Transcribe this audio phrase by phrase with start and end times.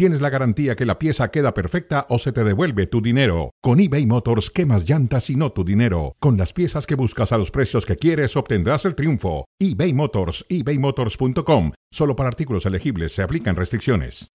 [0.00, 3.50] tienes la garantía que la pieza queda perfecta o se te devuelve tu dinero.
[3.60, 6.16] Con eBay Motors quemas llantas y no tu dinero.
[6.20, 9.44] Con las piezas que buscas a los precios que quieres obtendrás el triunfo.
[9.58, 11.72] eBay Motors, ebaymotors.com.
[11.92, 14.28] Solo para artículos elegibles se aplican restricciones.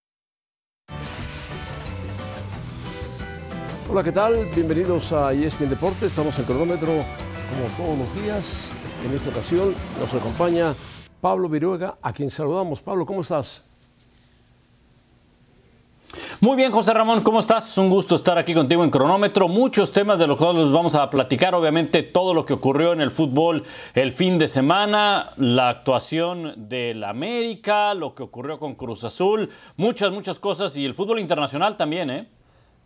[3.89, 4.47] Hola, ¿qué tal?
[4.53, 6.11] Bienvenidos a ESPN Deportes.
[6.11, 8.69] Estamos en cronómetro como todos los días.
[9.03, 10.75] En esta ocasión nos acompaña
[11.21, 12.83] Pablo Viruega, a quien saludamos.
[12.83, 13.63] Pablo, ¿cómo estás?
[16.39, 17.77] Muy bien, José Ramón, ¿cómo estás?
[17.77, 19.47] Un gusto estar aquí contigo en Cronómetro.
[19.47, 21.55] Muchos temas de los cuales vamos a platicar.
[21.55, 27.03] Obviamente, todo lo que ocurrió en el fútbol el fin de semana, la actuación del
[27.03, 32.09] América, lo que ocurrió con Cruz Azul, muchas, muchas cosas y el fútbol internacional también,
[32.09, 32.27] ¿eh?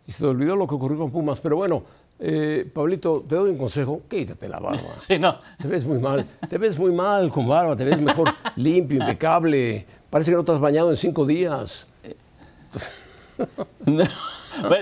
[0.06, 1.40] Y se te olvidó lo que ocurrió con Pumas.
[1.40, 1.82] Pero bueno,
[2.18, 4.80] eh, Pablito, te doy un consejo: quítate la barba.
[5.06, 5.38] Sí, no.
[5.58, 6.26] Te ves muy mal.
[6.48, 7.76] Te ves muy mal con barba.
[7.76, 9.86] Te ves mejor limpio, impecable.
[10.08, 11.86] Parece que no te has bañado en cinco días.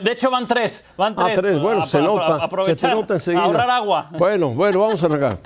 [0.02, 0.84] De hecho, van tres.
[0.96, 1.40] Van Ah, tres.
[1.40, 2.26] tres, bueno, A- se nota.
[2.36, 3.44] a- Aprovechar, se nota enseguida.
[3.44, 4.08] ahorrar agua.
[4.18, 5.38] Bueno, bueno, vamos a arrancar.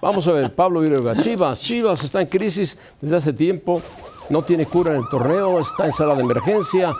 [0.00, 1.14] Vamos a ver, Pablo Viruega.
[1.16, 3.82] Chivas, Chivas está en crisis desde hace tiempo.
[4.30, 6.94] No tiene cura en el torneo, está en sala de emergencia.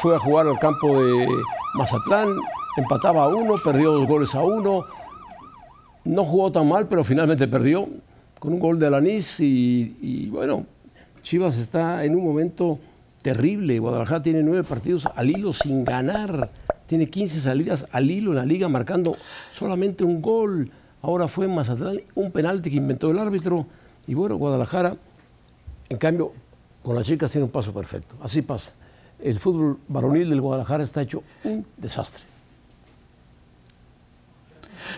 [0.00, 1.26] Fue a jugar al campo de
[1.74, 2.36] Mazatlán,
[2.76, 4.84] empataba a uno, perdió dos goles a uno.
[6.04, 7.88] No jugó tan mal, pero finalmente perdió
[8.38, 9.40] con un gol de Alanís.
[9.40, 10.66] Y, y bueno,
[11.22, 12.78] Chivas está en un momento
[13.28, 13.78] terrible.
[13.78, 16.50] Guadalajara tiene nueve partidos al hilo sin ganar.
[16.86, 19.14] Tiene 15 salidas al hilo en la liga, marcando
[19.52, 20.70] solamente un gol.
[21.02, 23.66] Ahora fue Mazatlán un penalti que inventó el árbitro.
[24.06, 24.96] Y bueno, Guadalajara,
[25.90, 26.32] en cambio,
[26.82, 28.14] con las chicas tiene un paso perfecto.
[28.22, 28.72] Así pasa.
[29.20, 32.24] El fútbol varonil del Guadalajara está hecho un desastre.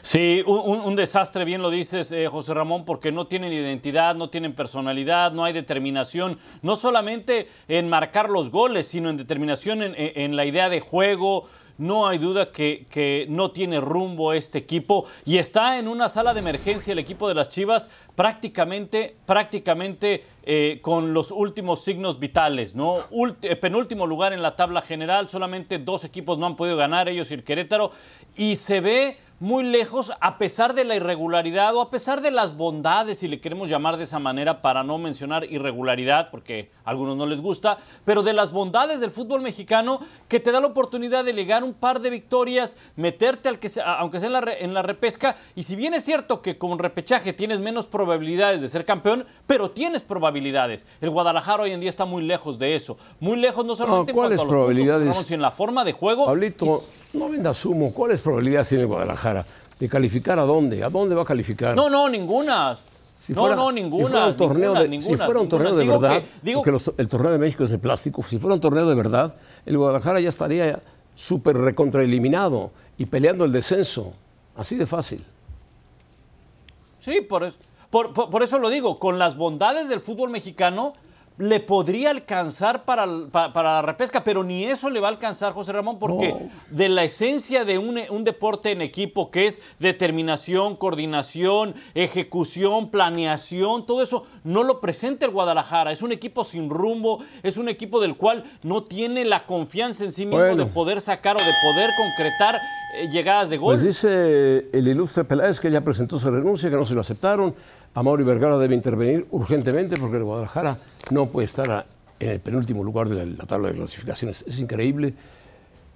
[0.02, 4.54] Sí, un, desastre, bien lo dices, eh, José Ramón, porque no tienen identidad, no tienen
[4.54, 10.44] personalidad, no hay determinación, no solamente en marcar los goles, sino en determinación en, la
[10.44, 11.46] idea de juego.
[11.78, 16.40] No hay duda que, no tiene rumbo este equipo y está en una sala de
[16.40, 22.98] emergencia el equipo de las Chivas prácticamente, prácticamente eh, con los últimos signos vitales, ¿no?
[23.40, 27.30] Eh, penúltimo lugar en la tabla general, solamente dos equipos no han podido ganar, ellos
[27.30, 27.92] y el Querétaro,
[28.36, 32.56] y se ve muy lejos a pesar de la irregularidad o a pesar de las
[32.56, 37.16] bondades, si le queremos llamar de esa manera, para no mencionar irregularidad, porque a algunos
[37.16, 41.24] no les gusta, pero de las bondades del fútbol mexicano que te da la oportunidad
[41.24, 44.62] de llegar un par de victorias, meterte al que sea, aunque sea en la, re-
[44.62, 48.68] en la repesca, y si bien es cierto que con repechaje tienes menos probabilidades de
[48.68, 50.86] ser campeón, pero tienes probabilidades.
[51.00, 54.16] El Guadalajara hoy en día está muy lejos de eso, muy lejos no solamente en
[54.16, 55.08] ¿cuáles cuanto a los puntos, probabilidades?
[55.08, 56.26] Ramón, sino en la forma de juego.
[56.26, 56.84] Pablito,
[57.14, 57.94] no vendas humo.
[57.94, 59.29] ¿Cuáles probabilidades tiene Guadalajara?
[59.78, 60.84] ¿De calificar a dónde?
[60.84, 61.74] ¿A dónde va a calificar?
[61.74, 62.76] No, no, ninguna.
[63.16, 64.08] Si no, fuera- no, si ninguna.
[64.08, 66.70] fuera un torneo ninguna, de, ninguna, si fuera un torneo de verdad, que- digo porque
[66.72, 69.34] los- el torneo de México es de plástico, si fuera un torneo de verdad,
[69.66, 70.80] el Guadalajara ya estaría
[71.14, 74.12] súper recontraeliminado y peleando el descenso.
[74.56, 75.24] Así de fácil.
[76.98, 77.50] Sí, por
[77.90, 80.92] por, por- por eso lo digo, con las bondades del fútbol mexicano
[81.40, 85.72] le podría alcanzar para, para la repesca, pero ni eso le va a alcanzar José
[85.72, 86.38] Ramón, porque No.
[86.70, 93.86] de la esencia de un, un deporte en equipo que es determinación, coordinación, ejecución, planeación,
[93.86, 95.92] todo eso no lo presenta el Guadalajara.
[95.92, 100.12] Es un equipo sin rumbo, es un equipo del cual no tiene la confianza en
[100.12, 100.64] sí mismo Bueno.
[100.64, 102.56] de poder sacar o de poder concretar
[102.96, 103.74] eh, llegadas de gol.
[103.76, 107.54] Pues dice el ilustre Peláez que ya presentó su renuncia, que no se lo aceptaron.
[107.94, 110.76] A Mauri Vergara debe intervenir urgentemente porque el Guadalajara
[111.10, 111.86] no puede estar
[112.20, 114.44] en el penúltimo lugar de la, la tabla de clasificaciones.
[114.46, 115.14] Es increíble.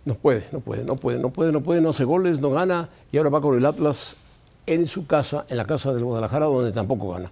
[0.04, 2.88] No puede, no puede, no puede, no puede, no puede, no hace goles, no gana
[3.12, 4.16] y ahora va con el Atlas
[4.66, 7.30] en su casa, en la casa del Guadalajara, donde tampoco gana.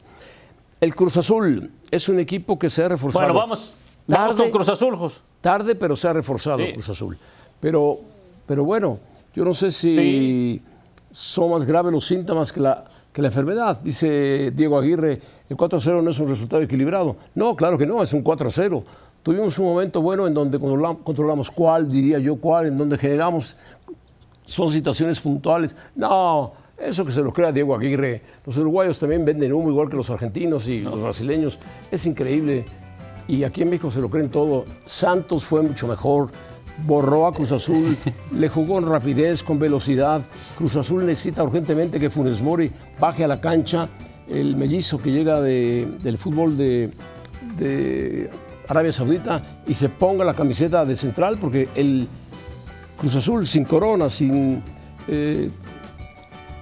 [0.81, 3.25] El Cruz Azul es un equipo que se ha reforzado.
[3.27, 3.75] bueno, vamos,
[4.07, 5.21] vamos Tarde, con Cruz Azul, Jos.
[5.41, 6.73] Tarde, pero se ha reforzado Sí.
[6.73, 7.19] Cruz Azul.
[7.61, 7.99] Pero,
[8.47, 8.99] pero bueno,
[9.35, 10.63] yo no sé si Sí.
[11.11, 13.81] son más graves los síntomas que la, que la enfermedad.
[13.83, 17.17] Dice Diego Aguirre, el 4-0 no es un resultado equilibrado.
[17.35, 18.83] No, claro que no, es un 4-0.
[19.23, 23.57] Tuvimos un momento bueno en donde controla- controlamos cuál, diría yo cuál, en donde generamos,
[24.45, 25.77] son situaciones puntuales.
[25.95, 28.23] No, eso que se lo crea Diego Aguirre.
[28.45, 31.59] Los uruguayos también venden humo igual que los argentinos y los brasileños.
[31.91, 32.65] Es increíble.
[33.29, 34.65] Y aquí en México se lo creen todo.
[34.85, 36.31] Santos fue mucho mejor.
[36.85, 37.97] Borró a Cruz Azul,
[38.33, 40.23] le jugó en rapidez, con velocidad.
[40.59, 43.89] Cruz Azul necesita urgentemente que Funes Mori baje a la cancha.
[44.29, 46.91] El mellizo que llega de- del fútbol de,
[47.59, 48.31] de
[48.69, 52.09] Arabia Saudita y se ponga la camiseta de central porque el
[52.97, 54.63] Cruz Azul sin Corona, sin
[55.09, 55.51] eh,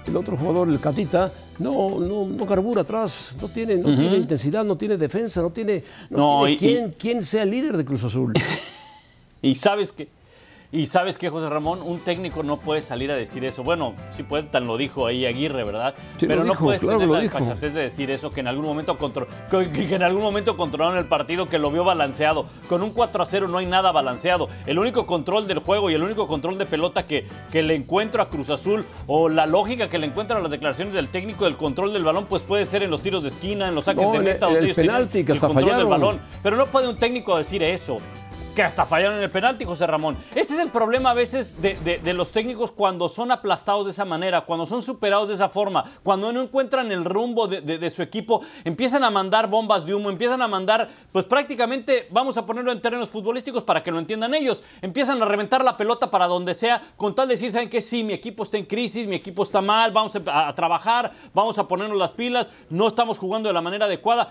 [0.07, 4.63] el otro jugador, el Catita, no, no, no carbura atrás, no tiene, no tiene intensidad,
[4.63, 8.33] no tiene defensa, no tiene, no tiene quién, quién sea el líder de Cruz Azul.
[9.47, 10.07] y sabes que
[10.73, 13.61] y sabes que, José Ramón, un técnico no puede salir a decir eso.
[13.61, 15.93] Bueno, sí puede, tan lo dijo ahí Aguirre, ¿verdad?
[16.17, 18.97] Pero no puedes tener la desfachatez de decir eso, que en algún momento
[19.49, 22.45] que, en algún momento controlaron el partido, que lo vio balanceado.
[22.69, 24.47] Con un 4 a 0 no hay nada balanceado.
[24.65, 28.21] El único control del juego y el único control de pelota que, que le encuentro
[28.21, 31.57] a Cruz Azul, o la lógica que le encuentro a las declaraciones del técnico del
[31.57, 34.19] control del balón, pues puede ser en los tiros de esquina, en los saques de
[34.19, 36.19] meta, el, el penalti, que el control del balón.
[36.41, 37.97] Pero no puede un técnico decir eso
[38.55, 40.17] que hasta fallaron en el penalti, José Ramón.
[40.35, 44.41] Ese es el problema a veces de, los técnicos cuando son aplastados de esa manera,
[44.41, 49.03] cuando son superados de esa forma, cuando no encuentran el rumbo de, su equipo, empiezan
[49.03, 53.09] a mandar bombas de humo, empiezan a mandar, pues prácticamente, vamos a ponerlo en términos
[53.09, 57.15] futbolísticos para que lo entiendan ellos, empiezan a reventar la pelota para donde sea, con
[57.15, 57.81] tal de decir, ¿saben qué?
[57.81, 61.67] Sí, mi equipo está en crisis, mi equipo está mal, vamos a trabajar, vamos a
[61.67, 64.29] ponernos las pilas, no estamos jugando de la manera adecuada.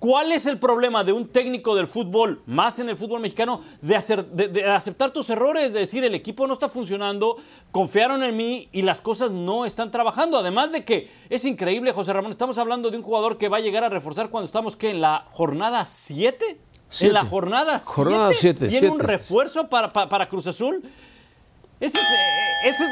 [0.00, 3.94] ¿Cuál es el problema de un técnico del fútbol, más en el fútbol mexicano, de,
[3.94, 7.36] hacer, de, aceptar tus errores, de decir el equipo no está funcionando,
[7.70, 10.38] confiaron en mí y las cosas no están trabajando?
[10.38, 13.60] Además de que es increíble, José Ramón, estamos hablando de un jugador que va a
[13.60, 14.88] llegar a reforzar cuando estamos, ¿qué?
[14.88, 16.58] ¿En la jornada 7?
[17.00, 17.92] ¿En la jornada 7?
[17.94, 18.68] Jornada 7.
[18.68, 20.82] ¿Tiene un refuerzo para, para, Cruz Azul?
[21.78, 21.98] Ese
[22.64, 22.84] ese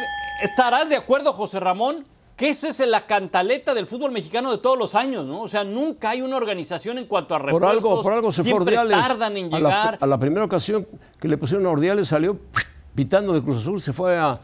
[0.43, 2.05] ¿Estarás de acuerdo, José Ramón?
[2.39, 5.43] Que esa es la cantaleta del fútbol mexicano de todos los años, ¿no?
[5.43, 7.61] O sea, nunca hay una organización en cuanto a refuerzos.
[7.61, 8.97] Por algo, por algo se fue Ordiales.
[8.97, 9.99] tardan en llegar.
[10.01, 10.87] A la, primera ocasión
[11.21, 12.39] que le pusieron a Ordiales salió
[12.95, 14.39] pitando de Cruz Azul, se fue a,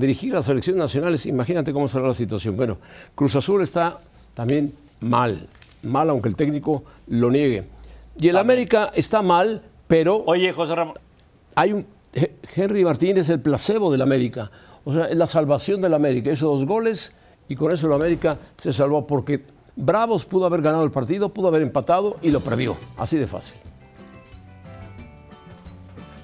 [0.00, 1.26] dirigir a las selecciones nacionales.
[1.26, 2.56] Imagínate cómo será la situación.
[2.56, 2.78] Bueno,
[3.14, 4.00] Cruz Azul está
[4.34, 5.46] también mal,
[5.84, 7.68] mal aunque el técnico lo niegue.
[8.18, 10.24] Y el América está mal, pero...
[10.26, 10.94] Oye, José Ramón.
[11.54, 11.86] Hay un...
[12.56, 14.50] Henry Martínez es el placebo del América.
[14.84, 16.32] O sea, es la salvación del América.
[16.32, 17.14] Esos dos goles
[17.48, 19.44] y con eso el América se salvó porque
[19.76, 22.76] Bravos pudo haber ganado el partido, pudo haber empatado y lo perdió.
[22.96, 23.60] Así de fácil.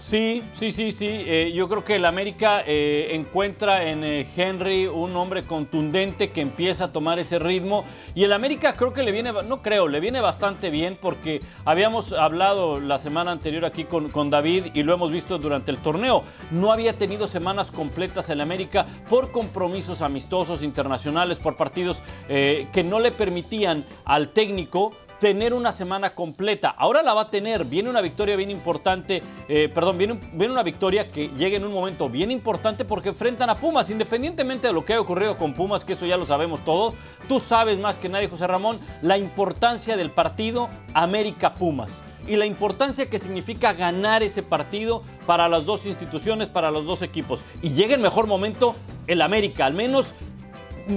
[0.04, 1.08] Sí, sí, sí, sí.
[1.08, 6.42] Eh, yo creo que el América eh, encuentra en eh, Henry un hombre contundente que
[6.42, 7.86] empieza a tomar ese ritmo.
[8.14, 12.12] Y el América creo que le viene, no creo, le viene bastante bien porque habíamos
[12.12, 16.22] hablado la semana anterior aquí con, David y lo hemos visto durante el torneo.
[16.50, 23.00] No había tenido semanas completas el América por compromisos amistosos internacionales, por partidos que no
[23.00, 24.92] le permitían al técnico
[25.24, 26.68] tener una semana completa.
[26.68, 27.64] Ahora la va a tener.
[27.64, 29.22] Viene una victoria bien importante.
[29.48, 33.48] Eh, perdón, viene, viene, una victoria que llega en un momento bien importante porque enfrentan
[33.48, 33.88] a Pumas.
[33.88, 36.92] Independientemente de lo que haya ocurrido con Pumas, que eso ya lo sabemos todos,
[37.26, 43.08] tú sabes más que nadie, José Ramón, la importancia del partido América-Pumas y la importancia
[43.08, 47.42] que significa ganar ese partido para las dos instituciones, para los dos equipos.
[47.62, 48.74] Y llega el mejor momento
[49.06, 50.14] el América, al menos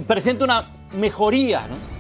[0.06, 1.97] presenta una mejoría, ¿no?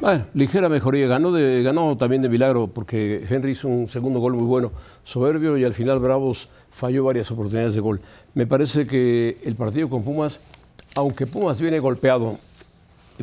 [0.00, 1.08] Bueno, ligera mejoría.
[1.08, 4.70] Ganó, de, ganó también de milagro porque Henry hizo un segundo gol muy bueno,
[5.02, 8.00] soberbio y al final Bravos falló varias oportunidades de gol.
[8.34, 10.40] Me parece que el partido con Pumas,
[10.94, 12.38] aunque Pumas viene golpeado,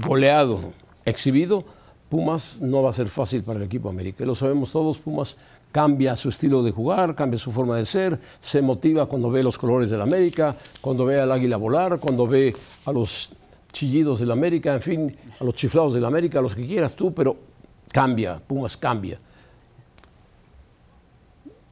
[0.05, 0.73] goleado,
[1.05, 1.63] exhibido,
[2.09, 4.25] Pumas no va a ser fácil para el equipo América.
[4.25, 5.37] Lo sabemos todos, Pumas
[5.71, 9.57] cambia su estilo de jugar, cambia su forma de ser, se motiva cuando ve los
[9.57, 12.53] colores del América, cuando ve al águila volar, cuando ve
[12.85, 13.31] a los
[13.75, 17.13] chillidos del América, en fin, a los chiflados del América, a los que quieras tú,
[17.13, 17.35] pero
[17.91, 19.19] cambia, Pumas cambia.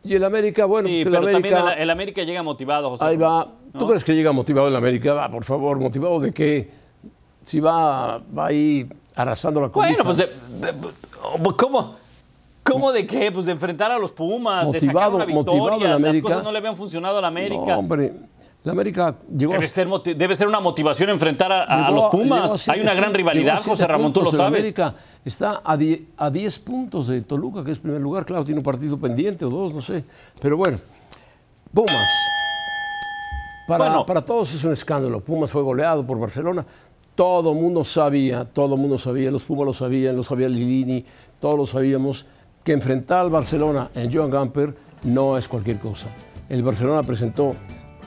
[0.03, 1.73] Y el América, bueno, sí, pues el América.
[1.75, 3.05] el, América llega motivado, José.
[3.05, 3.47] Ahí va.
[3.71, 5.13] ¿Tú crees que llega motivado el América?
[5.13, 6.69] Va, por favor, ¿motivado de qué?
[7.45, 10.03] Si va, va ahí arrasando la cobija.
[10.03, 10.17] Bueno,
[10.81, 11.95] pues, ¿cómo?
[12.63, 13.31] ¿Cómo de qué?
[13.31, 15.97] Pues de enfrentar a los Pumas, de sacar una victoria.
[15.97, 17.77] Las cosas no le habían funcionado a la América.
[17.77, 18.11] hombre,
[18.63, 22.69] la América llegó debe, ser, debe ser una motivación enfrentar a, los Pumas.
[22.69, 24.59] Hay una gran rivalidad, José Ramón, tú lo sabes.
[24.59, 28.25] América está a 10 puntos de Toluca, que es primer lugar.
[28.25, 30.05] Claro, tiene un partido pendiente o dos, no sé.
[30.41, 30.77] Pero bueno,
[31.73, 32.07] Pumas.
[33.67, 35.19] Para, para todos es un escándalo.
[35.19, 36.65] Pumas fue goleado por Barcelona.
[37.15, 41.05] Todo el mundo sabía, todo el mundo sabía, los Pumas lo sabían, lo sabía Lilini,
[41.39, 42.25] todos lo sabíamos,
[42.63, 46.07] que enfrentar al Barcelona en Joan Gamper no es cualquier cosa.
[46.47, 47.55] El Barcelona presentó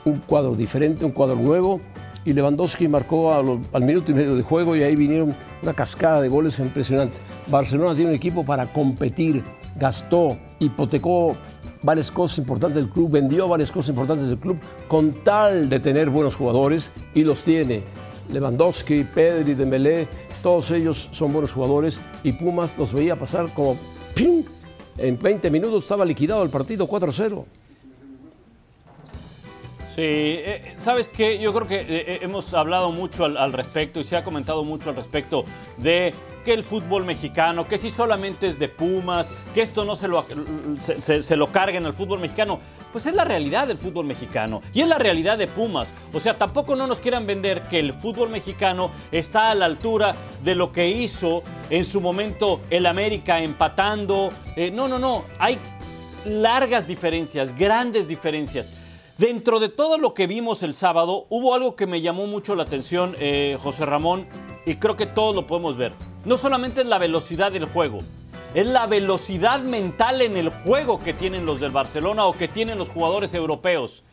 [0.09, 1.81] un cuadro diferente, un cuadro nuevo.
[2.25, 5.33] Y Lewandowski marcó al minuto y medio de juego y ahí vinieron
[5.63, 7.21] una cascada de goles impresionantes.
[7.47, 9.43] Barcelona tiene un equipo para competir,
[9.77, 11.37] gastó, hipotecó
[11.83, 14.57] varias cosas importantes del club, vendió varias cosas importantes del club
[14.89, 17.83] con tal de tener buenos jugadores y los tiene.
[18.29, 20.09] Lewandowski, Pedri, Dembélé,
[20.43, 23.77] todos ellos son buenos jugadores y Pumas los veía pasar como
[24.13, 24.43] ¡ping!
[24.97, 27.45] en 20 minutos estaba liquidado el partido 4-0.
[29.97, 31.39] Sí, eh, ¿sabes qué?
[31.39, 34.91] Yo creo que eh, eh, hemos hablado mucho al, respecto y se ha comentado mucho
[34.91, 35.43] al respecto
[35.77, 36.13] de
[36.45, 40.23] que el fútbol mexicano, que si solamente es de Pumas, que esto no se lo,
[40.79, 42.59] se lo carguen al fútbol mexicano.
[42.91, 45.91] Pues es la realidad del fútbol mexicano y es la realidad de Pumas.
[46.13, 50.15] O sea, tampoco no nos quieran vender que el fútbol mexicano está a la altura
[50.43, 54.29] de lo que hizo en su momento el América empatando.
[54.73, 55.25] no, no, no.
[55.39, 55.57] Hay
[56.23, 58.71] largas diferencias, grandes diferencias.
[59.17, 62.61] Dentro de todo lo que vimos el sábado, hubo algo que me llamó mucho la
[62.61, 64.27] atención, eh, José Ramón,
[64.63, 65.93] y creo que todos lo podemos ver.
[66.23, 68.01] No solamente es la velocidad del juego,
[68.53, 72.77] es la velocidad mental en el juego que tienen los del Barcelona o que tienen
[72.77, 74.03] los jugadores europeos.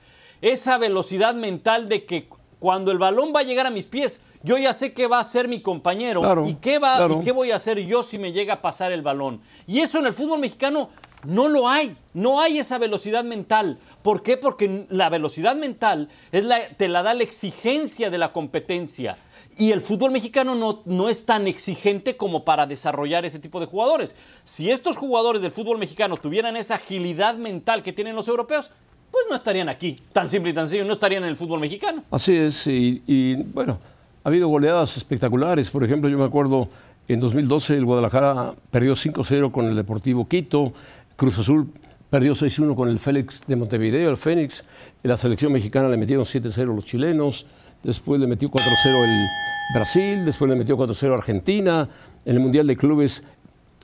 [0.40, 2.26] Esa velocidad mental de que
[2.58, 5.20] cuando el balón va a llegar a mis pies, yo ya sé qué va a
[5.20, 8.54] hacer mi compañero y, qué va, y qué voy a hacer yo si me llega
[8.54, 9.42] a pasar el balón.
[9.66, 10.88] Y eso en el fútbol mexicano
[11.26, 13.78] no lo hay, no hay esa velocidad mental.
[14.02, 14.36] ¿Por qué?
[14.36, 19.16] Porque la velocidad mental es la, te la da la exigencia de la competencia.
[19.56, 23.66] Y el fútbol mexicano no, no, es tan exigente como para desarrollar ese tipo de
[23.66, 24.16] jugadores.
[24.44, 28.70] Si estos jugadores del fútbol mexicano tuvieran esa agilidad mental que tienen los europeos,
[29.10, 32.02] pues no estarían aquí, tan simple y tan sencillo, no estarían en el fútbol mexicano.
[32.10, 33.78] Así es, y, y bueno,
[34.24, 35.70] ha habido goleadas espectaculares.
[35.70, 36.68] Por ejemplo, yo me acuerdo
[37.06, 40.72] en 2012 el Guadalajara perdió 5-0 con el Deportivo Quito.
[41.16, 41.72] Cruz Azul
[42.10, 44.64] perdió 6-1 con el Félix de Montevideo, el Fénix.
[45.02, 47.46] En la selección mexicana le metieron 7-0 los chilenos.
[47.82, 49.26] Después le metió 4-0 el
[49.74, 50.24] Brasil.
[50.24, 51.88] Después le metió 4-0 Argentina.
[52.24, 53.22] En el Mundial de Clubes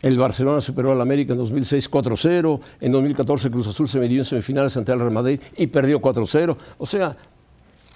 [0.02, 2.60] el Barcelona superó al América en 2006 4-0.
[2.80, 6.56] En 2014 Cruz Azul se metió en semifinales ante el Real Madrid y perdió 4-0.
[6.78, 7.16] O sea,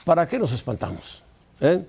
[0.04, 1.22] ¿para qué nos espantamos?
[1.60, 1.82] ¿Eh?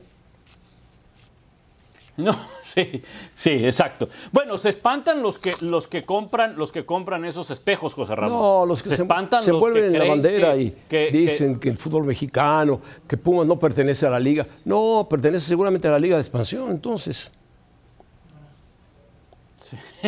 [2.17, 3.01] No, sí,
[3.33, 4.07] sí, exacto.
[4.31, 8.39] Bueno, se espantan los que los que compran los que compran esos espejos, José Ramón.
[8.39, 10.73] No, los que se, espantan se vuelven en la bandera y
[11.11, 14.45] dicen que, el fútbol mexicano, que Pumas no pertenece a la liga.
[14.63, 17.31] No, pertenece seguramente a la liga de expansión, entonces.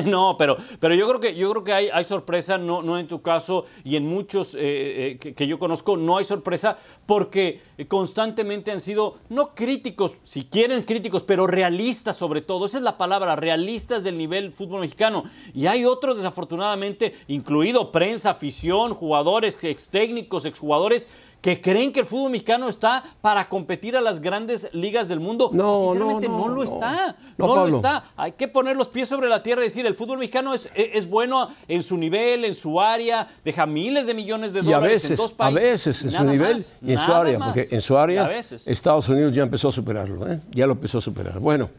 [0.06, 3.22] No, pero, pero yo creo que, yo creo que hay, sorpresa, no, no en tu
[3.22, 8.80] caso y en muchos eh, eh, que, yo conozco, no hay sorpresa porque constantemente han
[8.80, 12.66] sido, no críticos, si quieren críticos, pero realistas sobre todo.
[12.66, 15.24] Esa es la palabra, realistas del nivel fútbol mexicano.
[15.54, 21.08] Y hay otros, desafortunadamente, incluido prensa, afición, jugadores, ex técnicos, exjugadores,
[21.42, 25.50] que creen que el fútbol mexicano está para competir a las grandes ligas del mundo.
[25.54, 27.16] No, Sinceramente, no, no, lo está.
[27.38, 28.04] No, lo está.
[28.16, 31.10] Hay que poner los pies sobre la tierra y decir, el fútbol mexicano es, es
[31.10, 35.12] bueno en su nivel, en su área, deja miles de millones de dólares a veces,
[35.12, 35.62] en dos países.
[35.62, 38.30] A veces en su nivel y en su área, porque en su área
[38.66, 40.40] Estados Unidos ya empezó a superarlo, ¿eh?
[40.52, 41.40] ya lo empezó a superar.
[41.40, 41.70] Bueno,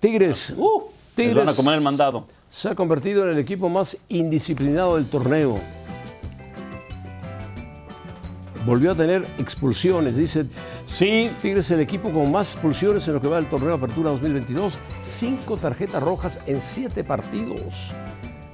[0.00, 0.52] Tigres.
[0.56, 0.82] Uh,
[1.14, 2.26] Tigres van a comer el mandado.
[2.48, 5.60] Se ha convertido en el equipo más indisciplinado del torneo
[8.66, 10.16] volvió a tener expulsiones.
[10.16, 10.46] Dice,
[10.86, 14.10] sí, Tigres es el equipo con más expulsiones en lo que va del torneo Apertura
[14.10, 14.76] 2022.
[15.00, 17.92] Cinco tarjetas rojas en siete partidos,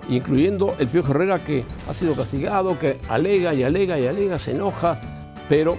[0.09, 4.53] incluyendo el Pío Herrera que ha sido castigado, que alega y alega y alega, se
[4.53, 5.01] enoja,
[5.49, 5.79] pero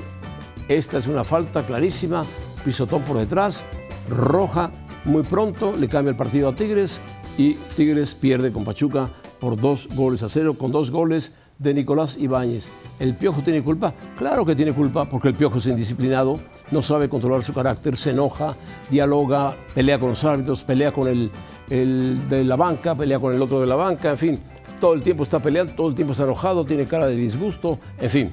[0.68, 2.26] esta es una falta clarísima,
[2.66, 3.64] pisotón por detrás,
[4.10, 4.72] roja
[5.06, 7.00] muy pronto, le cambia el partido a Tigres
[7.38, 9.10] y Tigres pierde con Pachuca
[9.40, 12.70] por dos goles a cero, con dos goles de Nicolás Ibáñez.
[13.00, 13.94] ¿El Piojo tiene culpa?
[14.18, 16.40] Claro que tiene culpa, porque el Piojo es indisciplinado,
[16.72, 18.56] no sabe controlar su carácter, se enoja,
[18.90, 21.32] dialoga, pelea con los árbitros, pelea con el,
[21.70, 24.40] de la banca, pelea con el otro de la banca, en fin,
[24.80, 28.10] todo el tiempo está peleando, todo el tiempo está enojado, tiene cara de disgusto, en
[28.10, 28.32] fin.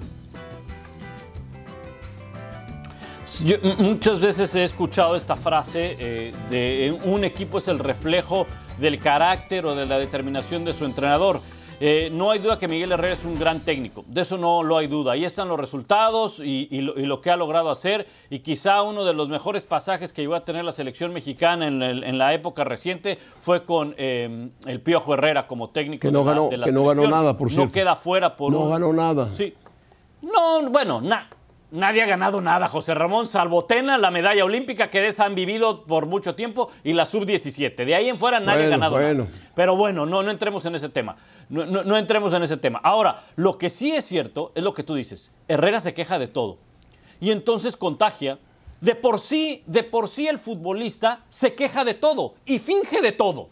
[3.45, 8.47] Yo muchas veces he escuchado esta frase eh, de un equipo es el reflejo
[8.79, 11.41] del carácter o de la determinación de su entrenador.
[11.83, 14.77] Eh, no hay duda que Miguel Herrera es un gran técnico, de eso no lo
[14.77, 15.13] hay duda.
[15.13, 19.31] Ahí están los resultados y, lo, que ha logrado hacer y quizá uno de los
[19.31, 23.95] mejores pasajes que llegó a tener la selección mexicana en, la época reciente fue con
[23.97, 27.37] eh, el Piojo Herrera como técnico que no de la, ganó, que no ganó nada,
[27.37, 27.67] por cierto.
[27.67, 29.31] No queda fuera por No ganó nada.
[29.33, 29.55] Sí.
[30.21, 31.29] No, bueno, nada.
[31.73, 35.37] Nadie ha ganado nada, José Ramón, salvo Tena, la medalla olímpica que de esa han
[35.37, 37.85] vivido por mucho tiempo y la sub-17.
[37.85, 39.29] De ahí en fuera nadie ha ganado nada.
[39.55, 41.15] Pero bueno, no, no entremos en ese tema.
[41.49, 42.81] No, no, entremos en ese tema.
[42.83, 45.33] Ahora, lo que sí es cierto es lo que tú dices.
[45.47, 46.59] Herrera se queja de todo.
[47.21, 48.39] Y entonces contagia.
[48.81, 53.13] De por sí, de por sí el futbolista se queja de todo y finge de
[53.13, 53.49] todo.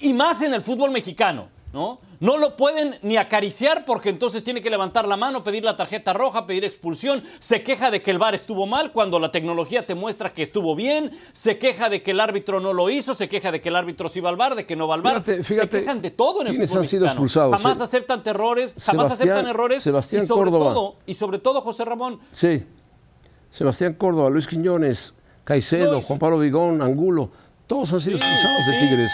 [0.00, 1.48] Y más en el fútbol mexicano.
[1.72, 2.00] ¿No?
[2.20, 6.12] No lo pueden ni acariciar porque entonces tiene que levantar la mano, pedir la tarjeta
[6.12, 7.22] roja, pedir expulsión.
[7.38, 10.74] Se queja de que el VAR estuvo mal cuando la tecnología te muestra que estuvo
[10.74, 11.10] bien.
[11.32, 13.14] Se queja de que el árbitro no lo hizo.
[13.14, 15.02] Se queja de que el árbitro sí va al VAR, de que no va al
[15.02, 15.22] VAR.
[15.22, 17.24] Fíjate, fíjate, se quejan de todo en el ¿quiénes fútbol han sido mexicano.
[17.26, 17.56] expulsados?
[17.62, 19.82] Jamás aceptan errores, jamás Sebastián- aceptan errores.
[19.82, 20.74] Sebastián y sobre Córdoba.
[20.74, 22.64] todo, y sobre todo José Ramón, Sí.
[23.50, 27.30] Sebastián Córdoba, Luis Quiñones, Caicedo, No, Juan Pablo Vigón, Angulo,
[27.66, 28.78] todos han sido Sí, expulsados de.
[28.88, 29.10] Tigres.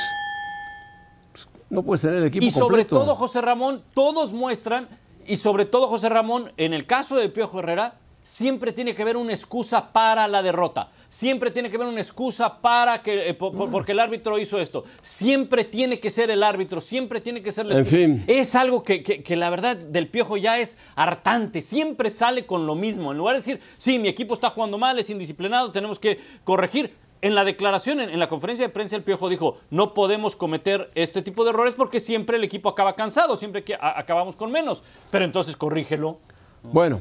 [1.74, 2.98] No puedes tener el equipo Y sobre completo.
[3.00, 4.88] todo, José Ramón, todos muestran,
[5.26, 9.18] y sobre todo, José Ramón, en el caso de Piojo Herrera, siempre tiene que haber
[9.18, 10.88] una excusa para la derrota.
[11.10, 14.58] Siempre tiene que haber una excusa para que, eh, po- po- porque el árbitro hizo
[14.58, 14.82] esto.
[15.02, 18.24] Siempre tiene que ser el árbitro, siempre tiene que ser la En fin.
[18.26, 21.60] Es algo que, que- que la verdad del Piojo ya es hartante.
[21.60, 23.12] Siempre sale con lo mismo.
[23.12, 26.94] En lugar de decir, sí, mi equipo está jugando mal, es indisciplinado, tenemos que corregir.
[27.24, 31.22] En la declaración, en, la conferencia de prensa, el Piojo dijo, no podemos cometer este
[31.22, 34.82] tipo de errores porque siempre el equipo acaba cansado, siempre acabamos con menos.
[35.10, 36.18] Pero entonces corrígelo.
[36.62, 37.00] Bueno,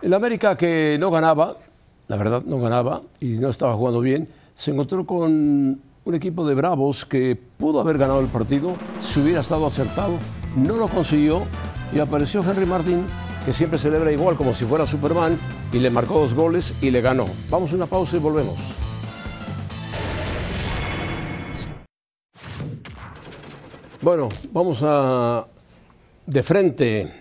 [0.00, 1.56] el América que no ganaba,
[2.06, 6.54] la verdad no ganaba y no estaba jugando bien, se encontró con un equipo de
[6.54, 10.12] Bravos que pudo haber ganado el partido si hubiera estado acertado,
[10.54, 11.42] no lo consiguió
[11.92, 13.04] y apareció Henry Martín
[13.44, 15.36] que siempre celebra igual como si fuera Superman
[15.72, 17.26] y le marcó dos goles y le ganó.
[17.50, 18.85] Vamos a una pausa y volvemos.
[24.06, 25.48] Bueno, vamos a
[26.26, 27.12] de frente.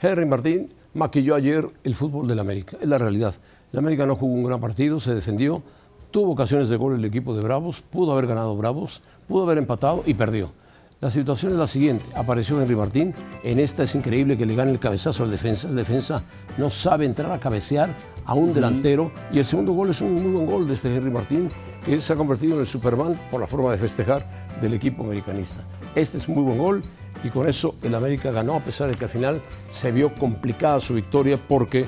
[0.00, 2.76] Henry Martín maquilló ayer el fútbol del América.
[2.80, 3.34] Es la realidad.
[3.72, 5.64] El América no jugó un gran partido, se defendió,
[6.12, 10.04] tuvo ocasiones de gol el equipo de Bravos, pudo haber ganado Bravos, pudo haber empatado
[10.06, 10.52] y perdió.
[11.00, 12.04] La situación es la siguiente.
[12.14, 13.12] Apareció Henry Martín.
[13.42, 15.66] En esta es increíble que le gane el cabezazo al defensa.
[15.66, 16.22] El defensa
[16.56, 17.90] no sabe entrar a cabecear
[18.28, 19.10] a un delantero.
[19.32, 21.50] Y el segundo gol es un muy buen gol de este Henry Martín,
[21.84, 24.24] que se ha convertido en el Superman por la forma de festejar
[24.60, 25.64] del equipo americanista.
[25.94, 26.82] Este es un muy buen gol
[27.24, 30.78] y con eso el América ganó a pesar de que al final se vio complicada
[30.78, 31.86] su victoria porque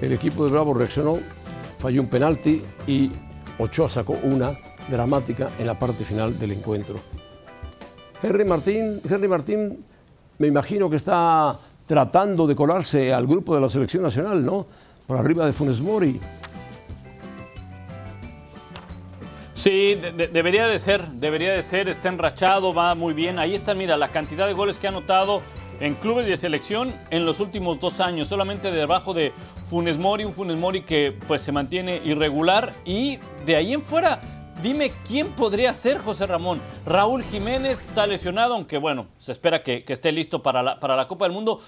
[0.00, 1.18] el equipo de Bravo reaccionó,
[1.78, 3.12] falló un penalti y
[3.58, 4.58] Ochoa sacó una
[4.90, 6.96] dramática en la parte final del encuentro.
[8.22, 9.84] Henry Martín, Henry Martín
[10.38, 14.66] me imagino que está tratando de colarse al grupo de la selección nacional, ¿no?
[15.06, 16.20] Por arriba de Funes Mori.
[19.54, 23.38] Sí, de- de- debería de ser, debería de ser, está enrachado, va muy bien.
[23.38, 25.40] Ahí está, mira, la cantidad de goles que ha anotado
[25.78, 29.32] en clubes de selección en los últimos dos años, solamente debajo de
[29.66, 34.20] Funes Mori, un Funes Mori que pues se mantiene irregular y de ahí en fuera,
[34.62, 36.60] dime quién podría ser José Ramón.
[36.84, 41.24] Raúl Jiménez está lesionado, aunque bueno, se espera que, esté listo para para la Copa
[41.24, 41.60] del Mundo,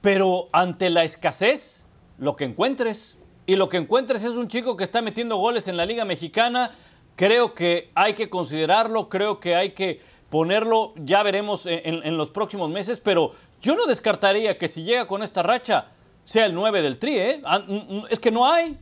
[0.00, 1.84] pero ante la escasez,
[2.20, 3.18] lo que encuentres.
[3.46, 6.70] Y lo que encuentres es un chico que está metiendo goles en la Liga Mexicana.
[7.16, 9.98] Creo que hay que considerarlo, creo que hay que
[10.30, 14.84] ponerlo, ya veremos en, en- en los próximos meses, pero yo no descartaría que si
[14.84, 15.86] llega con esta racha
[16.24, 17.40] sea el 9 del Tri, ¿eh?
[17.44, 18.78] Ah, mm, mm, Es que no hay.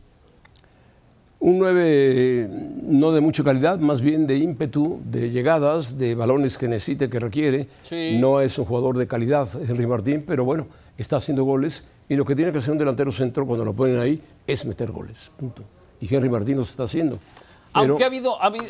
[1.41, 2.49] Un 9
[2.83, 7.21] no de mucha calidad, más bien de ímpetu, de llegadas, de balones que necesite, que
[7.21, 7.69] requiere.
[7.83, 8.17] Sí.
[8.21, 10.67] No es un jugador de calidad, Henry Martín, pero bueno,
[10.99, 13.99] está haciendo goles y lo que tiene que hacer un delantero centro cuando lo ponen
[13.99, 15.31] ahí es meter goles.
[15.37, 15.63] Punto.
[16.01, 17.19] Y Henry Martín lo está haciendo.
[17.75, 18.67] Pero- Aunque ha habido, ha habido,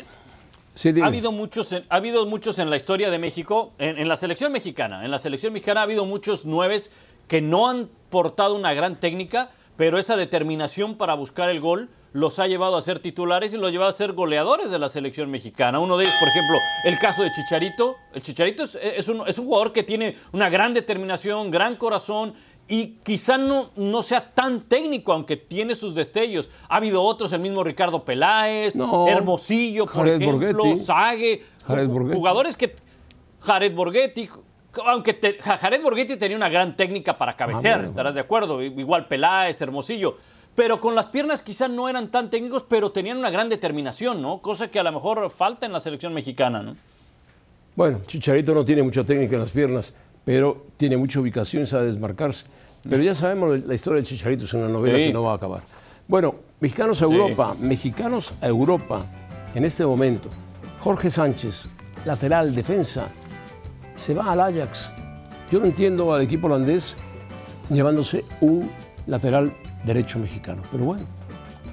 [0.75, 4.07] Sí, ha habido muchos, en, ha habido muchos en la historia de México, en, en
[4.07, 5.03] la selección mexicana.
[5.03, 6.91] En la selección mexicana ha habido muchos nueves
[7.27, 12.39] que no han portado una gran técnica, pero esa determinación para buscar el gol los
[12.39, 15.29] ha llevado a ser titulares y los ha llevado a ser goleadores de la selección
[15.29, 15.79] mexicana.
[15.79, 17.97] Uno de ellos, por ejemplo, el caso de Chicharito.
[18.13, 22.33] El Chicharito es, es un, es un jugador que tiene una gran determinación, gran corazón
[22.71, 26.49] y quizá no, no sea tan técnico, aunque tiene sus destellos.
[26.69, 29.07] Ha habido otros, el mismo Ricardo Peláez, No.
[29.07, 30.79] Hermosillo, por Jared ejemplo, Borghetti.
[30.79, 32.75] Sague, jugadores que
[33.41, 34.29] Jared Borghetti,
[34.85, 37.89] aunque te- Ja- Jared Borghetti tenía una gran técnica para cabecear, Ah, bueno.
[37.89, 40.15] estarás de acuerdo, igual Peláez, Hermosillo,
[40.53, 44.41] pero con las piernas quizá no eran tan técnicos, pero tenían una gran determinación, ¿no?
[44.43, 46.75] Cosa que a lo mejor falta en la selección mexicana, ¿no?
[47.75, 49.93] Bueno, Chicharito no tiene mucha técnica en las piernas,
[50.25, 52.45] pero tiene mucha ubicación, sabe desmarcarse.
[52.87, 55.05] Pero ya sabemos la historia del Chicharito, es una novela Sí.
[55.07, 55.61] que no va a acabar.
[56.07, 59.05] Bueno, mexicanos a Europa, mexicanos a Europa
[59.53, 60.29] en este momento.
[60.79, 61.67] Jorge Sánchez,
[62.05, 63.07] lateral, defensa,
[63.97, 64.89] se va al Ajax.
[65.51, 66.95] Yo no entiendo al equipo holandés
[67.69, 68.69] llevándose un
[69.07, 71.03] lateral derecho mexicano, pero bueno,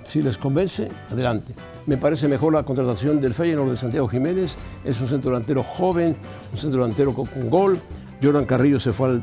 [0.03, 1.55] si les convence, adelante.
[1.87, 4.57] Me parece mejor la contratación del Feyenoord de Santiago Jiménez.
[4.85, 6.17] Es un centro delantero joven,
[6.53, 7.79] un centro delantero con, con gol.
[8.23, 9.23] Jordan Carrillo se fue al,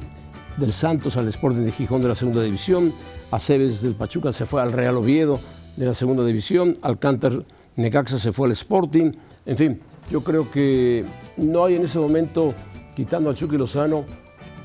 [0.58, 2.94] del Santos al Sporting de Gijón de la segunda división.
[3.32, 5.40] Aceves del Pachuca se fue al Real Oviedo
[5.76, 6.78] de la segunda división.
[6.82, 7.44] Alcántar
[7.76, 9.12] Necaxa se fue al Sporting.
[9.46, 9.80] En fin,
[10.12, 11.06] yo creo que
[11.38, 12.54] no hay en ese momento
[12.96, 14.06] quitando a Chucky Lozano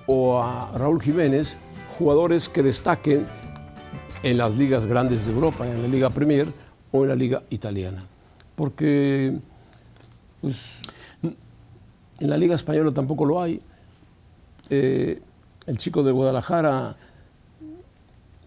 [0.07, 1.57] o a Raúl Jiménez,
[1.98, 3.27] jugadores que destaquen
[4.22, 6.48] en las ligas grandes de Europa, en la Liga Premier
[6.92, 8.05] o en la Liga Italiana.
[8.55, 9.38] Porque
[10.40, 10.79] pues,
[11.22, 13.61] en la Liga Española tampoco lo hay.
[14.70, 15.20] Eh,
[15.68, 16.96] el chico de Guadalajara,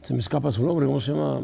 [0.01, 1.41] se me escapa su nombre, ¿cómo se llama?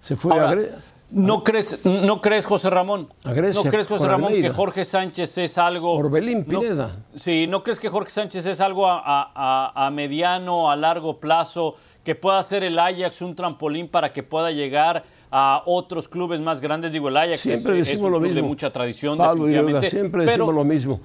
[0.00, 0.66] Se fue Ahora, a
[1.10, 3.08] ¿No crees, ¿No crees, José Ramón?
[3.22, 4.48] A Grecia, ¿No crees, José Ramón, que.
[4.50, 5.92] Jorge Sánchez es algo...
[5.92, 6.96] Orbelín no- Pineda.
[7.14, 12.14] sí, ¿no crees que Jorge Sánchez es algo a- a mediano, a largo plazo, que
[12.16, 16.92] pueda ser el Ajax un trampolín para que pueda llegar a otros clubes más grandes?
[16.92, 18.48] Digo, el Ajax Siempre es, es un lo club de mismo.
[18.48, 19.90] mucha tradición, Pablo definitivamente.
[19.90, 21.00] siempre pero, decimos lo mismo.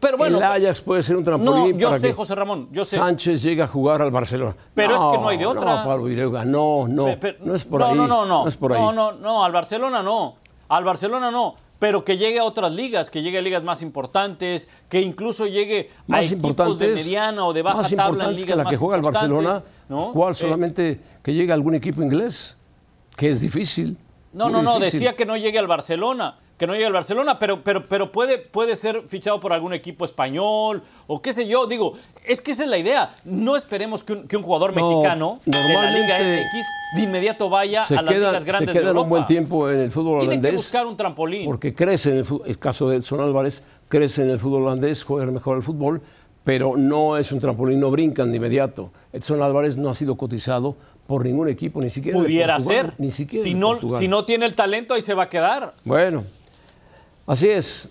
[0.00, 2.68] Pero bueno, el Ajax puede ser un no, trampolín yo para sé, que José Ramón,
[2.72, 2.96] yo sé.
[2.96, 4.56] Sánchez llegue a jugar al Barcelona.
[4.74, 5.82] Pero es que no hay de otra.
[5.82, 6.08] No, Pablo
[6.44, 7.94] no, no, Pe- pe- no es por no, ahí.
[7.96, 8.48] No, no, no.
[8.48, 8.80] es por ahí.
[8.80, 10.36] No, no, no, al Barcelona no.
[10.68, 11.54] Al Barcelona no.
[11.78, 15.90] Pero que llegue a otras ligas, que llegue a ligas más importantes, que incluso llegue
[16.08, 18.62] a más equipos importantes, de mediana o de baja más tabla en ligas que la
[18.64, 19.62] que más juega el Barcelona.
[19.90, 20.10] ¿no?
[20.12, 22.55] ¿Cuál Eh, solamente que llegue a algún equipo inglés?
[23.16, 23.96] Que es difícil.
[24.32, 25.00] No, no, no, difícil.
[25.00, 28.36] decía que no llegue al Barcelona, que no llegue al Barcelona, pero, pero, pero puede,
[28.36, 31.66] puede ser fichado por algún equipo español o qué sé yo.
[31.66, 31.94] Digo,
[32.26, 33.16] es que esa es la idea.
[33.24, 37.48] No esperemos que un, que un jugador No, mexicano de la Liga MX de inmediato
[37.48, 39.02] vaya a las queda, ligas se grandes queda de Europa.
[39.04, 40.50] un buen tiempo en el fútbol Tiene holandés.
[40.50, 41.46] que buscar un trampolín.
[41.46, 45.30] porque crece en el, el caso de Edson Álvarez, crece en el fútbol holandés, juega
[45.32, 46.02] mejor el fútbol,
[46.44, 48.92] pero no es un trampolín, no brincan de inmediato.
[49.14, 52.94] Edson Álvarez no ha sido cotizado por ningún equipo, ni siquiera Pudiera Portugal, ser.
[52.98, 55.74] Ni siquiera si, no, si no tiene el talento, ahí se va a quedar.
[55.84, 56.24] Bueno,
[57.26, 57.88] así es.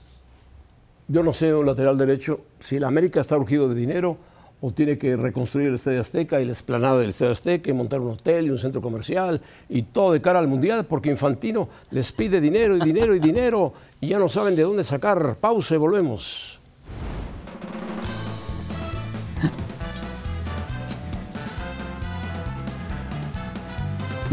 [1.08, 4.18] Yo no sé, un lateral derecho, si el América está urgido de dinero
[4.62, 8.00] o tiene que reconstruir el Estadio Azteca y la esplanada del Estadio Azteca y montar
[8.02, 12.12] un hotel y un centro comercial y todo de cara al Mundial, porque Infantino les
[12.12, 15.36] pide dinero y dinero y dinero y ya no saben de dónde sacar.
[15.36, 16.60] Pausa y volvemos.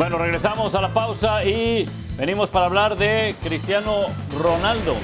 [0.02, 1.88] Bueno, regresamos a la pausa y
[2.18, 4.96] venimos para hablar de Cristiano Ronaldo.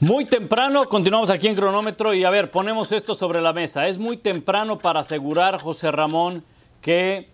[0.00, 3.88] Muy temprano, continuamos aquí en cronómetro y a ver, ponemos esto sobre la mesa.
[3.88, 6.44] Es muy temprano para asegurar, José Ramón,
[6.82, 7.30] que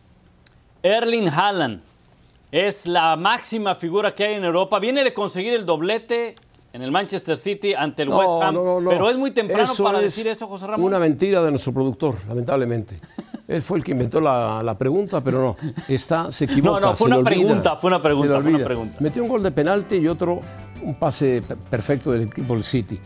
[0.84, 1.82] Erling Haaland
[2.52, 4.78] es la máxima figura que hay en Europa.
[4.78, 6.36] Viene de conseguir el doblete
[6.78, 8.54] en el Manchester City ante el West Ham.
[8.88, 10.86] Pero es muy temprano Eso para decir eso, José Ramón.
[10.86, 13.00] Una mentira de nuestro productor, lamentablemente.
[13.48, 15.56] Él fue el que inventó la, la pregunta, pero no,
[15.88, 16.78] está, se equivoca.
[16.78, 18.96] No, no, fue una pregunta, fue una pregunta, fue una pregunta.
[19.00, 20.38] Metió un gol de penalti y otro,
[20.82, 23.00] un pase per- perfecto del equipo del City.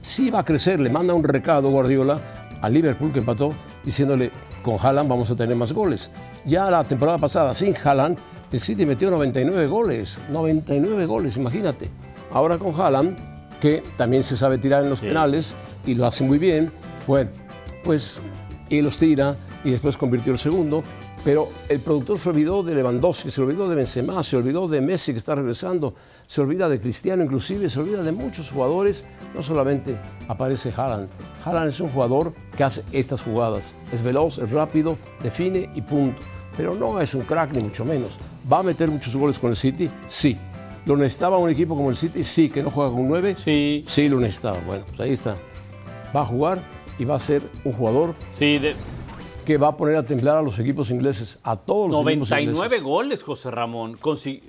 [0.00, 2.18] Sí va a crecer, le manda un recado Guardiola
[2.62, 3.52] a Liverpool que empató,
[3.84, 4.30] diciéndole,
[4.62, 6.08] con Haaland vamos a tener más goles.
[6.46, 8.16] Ya la temporada pasada, sin Haaland,
[8.50, 11.90] el City metió 99 goles, 99 goles, imagínate.
[12.32, 13.16] Ahora con Haaland,
[13.60, 16.70] que también se sabe tirar en los penales y lo hace muy bien,
[17.06, 17.30] bueno,
[17.84, 18.20] pues
[18.68, 20.82] y los tira y después convirtió el segundo.
[21.22, 25.12] Pero el productor se olvidó de Lewandowski, se olvidó de Benzema, se olvidó de Messi
[25.12, 25.94] que está regresando,
[26.26, 29.04] se olvida de Cristiano inclusive, se olvida de muchos jugadores.
[29.34, 31.08] No solamente aparece Haaland.
[31.44, 33.74] Haaland es un jugador que hace estas jugadas.
[33.92, 36.22] Es veloz, es rápido, define y punto.
[36.56, 38.12] Pero no es un crack ni mucho menos.
[38.50, 39.90] ¿Va a meter muchos goles con el City?
[40.06, 40.38] Sí.
[40.86, 42.24] ¿Lo necesitaba un equipo como el City?
[42.24, 43.36] Sí, que no juega con nueve.
[43.38, 43.84] Sí.
[43.86, 44.58] Sí, lo necesitaba.
[44.66, 45.36] Bueno, pues ahí está.
[46.16, 46.62] Va a jugar
[46.98, 48.74] y va a ser un jugador Sí, de
[49.44, 52.52] que va a poner a temblar a los equipos ingleses, a todos los equipos 99
[52.66, 52.82] ingleses.
[52.82, 53.96] goles, José Ramón.
[53.96, 54.42] Consi-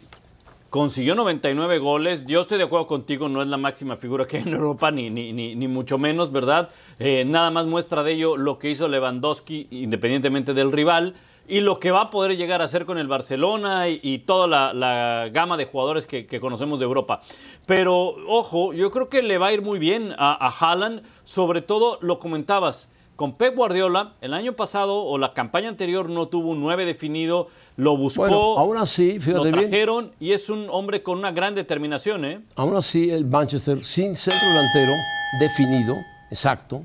[0.70, 2.26] consiguió 99 goles.
[2.26, 5.10] Yo estoy de acuerdo contigo, no es la máxima figura que hay en Europa, ni,
[5.10, 6.70] ni, ni, ni mucho menos, ¿verdad?
[7.00, 11.15] Eh, nada más muestra de ello lo que hizo Lewandowski, independientemente del rival,
[11.47, 14.47] y lo que va a poder llegar a hacer con el Barcelona y, y toda
[14.47, 17.21] la, la gama de jugadores que, que conocemos de Europa.
[17.65, 21.62] Pero, ojo, yo creo que le va a ir muy bien a, a Haaland, sobre
[21.62, 22.89] todo lo comentabas.
[23.17, 27.49] Con Pep Guardiola, el año pasado o la campaña anterior no tuvo un 9 definido,
[27.77, 31.32] lo buscó, Bueno, aún así, lo fíjate bien, trajeron y es un hombre con una
[31.32, 32.39] gran determinación, ¿eh?
[32.56, 34.93] aún así el Manchester sin centro delantero
[35.39, 35.97] definido,
[36.32, 36.84] exacto,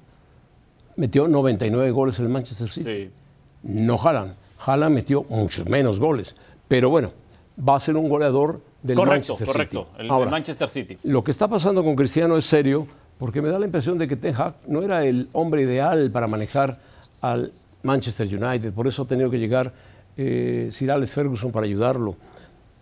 [0.96, 2.90] metió 99 goles el Manchester City.
[2.90, 3.10] Sí.
[3.62, 4.34] No Haaland.
[4.66, 6.34] Haaland metió muchos menos goles,
[6.68, 7.12] pero bueno,
[7.58, 9.86] va a ser un goleador del Correcto, Manchester correcto.
[9.92, 10.02] City.
[10.04, 10.98] El, Ahora, Manchester City.
[11.04, 12.86] Lo que está pasando con Cristiano es serio,
[13.18, 16.26] porque me da la impresión de que Ten Hag no era el hombre ideal para
[16.26, 16.78] manejar
[17.20, 17.52] al
[17.82, 18.72] Manchester United.
[18.74, 19.72] Por eso ha tenido que llegar
[20.16, 22.16] eh, Sir Alex Ferguson para ayudarlo.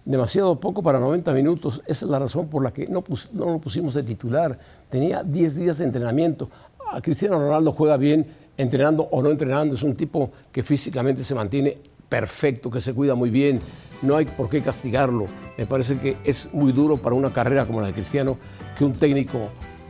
[0.05, 1.81] Demasiado poco para 90 minutos.
[1.87, 4.59] Esa es la razón por la que no, pus- no lo pusimos de titular.
[4.91, 6.51] Tenía 10 días de entrenamiento.
[6.93, 9.75] A Cristiano Ronaldo juega bien entrenando o no entrenando.
[9.75, 11.77] Es un tipo que físicamente se mantiene
[12.09, 13.61] perfecto, que se cuida muy bien.
[14.03, 15.27] no hay por qué castigarlo.
[15.57, 18.37] Me parece que es muy duro para una carrera como la de Cristiano
[18.77, 19.49] que un técnico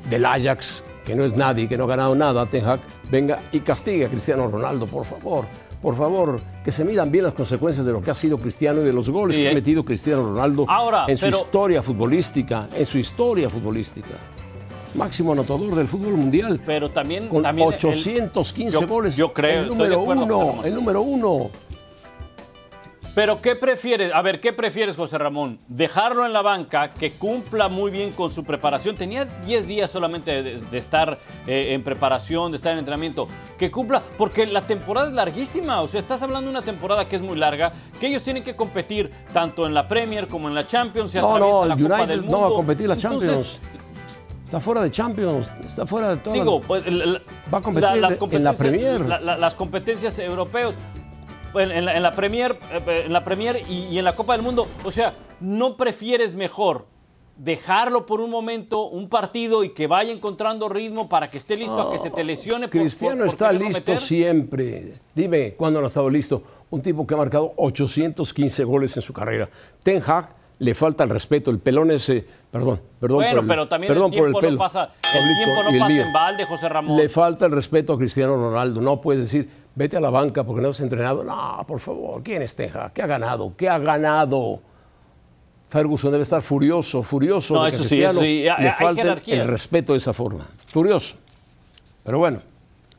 [0.09, 2.79] del Ajax, que no es nadie, que no ha ganado nada, Ten Hag,
[3.11, 5.47] venga y castigue a Cristiano Ronaldo, por favor.
[5.83, 8.85] Por favor, que se midan bien las consecuencias de lo que ha sido Cristiano y
[8.85, 9.55] de los goles Sí, que ha eh.
[9.55, 14.15] metido Cristiano Ronaldo Ahora, en su pero- historia futbolística, en su historia futbolística.
[14.95, 16.61] Máximo anotador del fútbol mundial.
[16.65, 17.29] Pero también.
[17.29, 19.17] Con también el- 815 yo- goles.
[19.17, 19.63] Yo creo.
[19.63, 20.39] El número acuerdo, uno.
[20.51, 20.67] Ramón.
[20.67, 21.51] El número uno.
[23.15, 24.13] Pero ¿qué prefieres?
[24.13, 25.61] A ver, ¿qué prefieres, José Ramón?
[25.69, 28.97] ¿Dejarlo en la banca, que cumpla muy bien con su preparación?
[28.97, 33.29] Tenía 10 días solamente de, de estar eh, en preparación, de estar en entrenamiento.
[33.57, 35.81] Que cumpla, porque la temporada es larguísima.
[35.83, 38.57] O sea, estás hablando de una temporada que es muy larga, que ellos tienen que
[38.57, 41.13] competir tanto en la Premier como en la Champions.
[41.13, 42.41] Se No, no, la Copa United del no Mundo.
[42.41, 43.61] va a competir la Entonces, Champions.
[44.55, 46.33] Está fuera de Champions, está fuera de todo.
[46.33, 46.85] Digo, pues,
[47.53, 47.89] Va a competir
[48.31, 49.01] en la Premier.
[49.01, 50.75] la- la- las competencias europeas.
[51.57, 54.43] En, en la, en la Premier, en la Premier y, y en la Copa del
[54.43, 54.69] Mundo.
[54.85, 56.87] O sea, ¿no prefieres mejor
[57.37, 61.81] dejarlo por un momento, un partido y que vaya encontrando ritmo para que esté listo
[61.89, 62.69] a que se te lesione?
[62.69, 64.01] por- Cristiano por- por está listo meter?
[64.01, 64.93] siempre.
[65.17, 66.45] Dime, ¿cuándo no ha estado listo?
[66.71, 69.49] Un tipo que ha marcado 815 goles en su carrera.
[69.83, 70.29] Ten Hag
[70.61, 72.25] le falta el respeto, el pelón ese,
[72.59, 74.53] perdón, perdón Bueno, por el, pero también perdón el por tiempo pelo.
[74.53, 76.97] no pasa, el tiempo no pasa en balde, José Ramón.
[76.97, 78.81] Le falta el respeto a Cristiano Ronaldo.
[78.81, 81.25] No puedes decir, vete a la banca porque no has entrenado.
[81.25, 82.93] No, por favor, ¿quién es Ten Hag?
[82.93, 83.53] ¿Qué ha ganado?
[83.57, 84.61] ¿Qué ha ganado?
[85.69, 88.49] Ferguson debe estar furioso, furioso No, de que a eso sí, Cristiano eso sí.
[88.49, 89.39] Hay- le jerarquías.
[89.41, 90.49] el respeto de esa forma.
[90.67, 91.17] Furioso.
[92.05, 92.41] Pero bueno,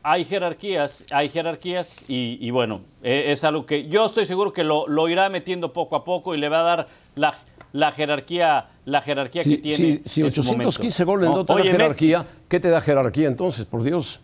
[0.04, 4.64] hay jerarquías, hay jerarquías y, y bueno, eh, es algo que yo estoy seguro que
[4.66, 7.34] lo, lo irá metiendo poco a poco y le va a dar la,
[7.76, 9.78] la jerarquía, la jerarquía que tiene.
[9.78, 11.28] si- si en su 815 momento.
[11.28, 14.22] goles no te da Messi, jerarquía, ¿qué te da jerarquía entonces, por Dios?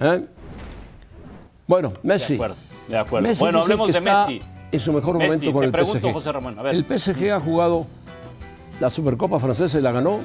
[0.00, 0.22] ¿Eh?
[1.68, 2.34] Bueno, Messi.
[2.34, 2.56] De acuerdo,
[2.88, 3.28] de acuerdo.
[3.28, 4.40] Messi bueno, hablemos de Messi.
[4.72, 6.12] En su mejor Messi, momento con te el pregunto, PSG.
[6.12, 6.74] José Ramón, a ver.
[6.74, 7.86] El PSG ha jugado
[8.80, 10.18] la Supercopa francesa y la ganó.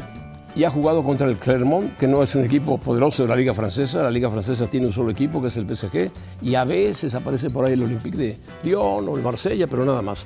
[0.53, 3.53] Y ha jugado contra el Clermont, que no es un equipo poderoso de la Liga
[3.53, 4.03] Francesa.
[4.03, 6.11] La Liga Francesa tiene un solo equipo, que es el PSG.
[6.41, 10.01] Y a veces aparece por ahí el Olympique de Lyon o el Marsella, pero nada
[10.01, 10.25] más.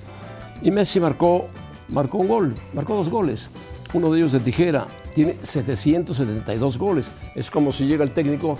[0.63, 1.47] Y Messi marcó,
[1.89, 3.50] marcó un gol, marcó dos goles.
[3.93, 4.88] Uno de ellos de tijera.
[5.13, 7.06] Tiene 772 goles.
[7.36, 8.58] Es como si llega el técnico,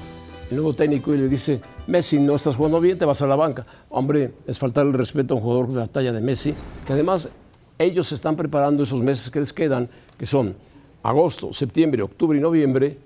[0.50, 3.36] el nuevo técnico, y le dice, Messi, no estás jugando bien, te vas a la
[3.36, 3.66] banca.
[3.90, 6.54] Hombre, es faltar el respeto a un jugador de la talla de Messi,
[6.86, 7.30] que además
[7.78, 10.56] ellos se están preparando esos meses que les quedan, que son
[11.04, 12.98] agosto, septiembre, octubre y noviembre,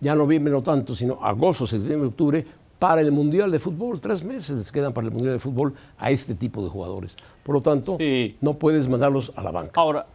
[0.00, 2.46] ya noviembre no tanto, sino agosto, septiembre, octubre,
[2.78, 4.00] para el Mundial de Fútbol.
[4.00, 7.16] Tres meses les quedan para el Mundial de Fútbol a este tipo de jugadores.
[7.42, 8.36] Por lo tanto, Sí.
[8.40, 9.80] no puedes mandarlos a la banca.
[9.80, 10.06] Ahora.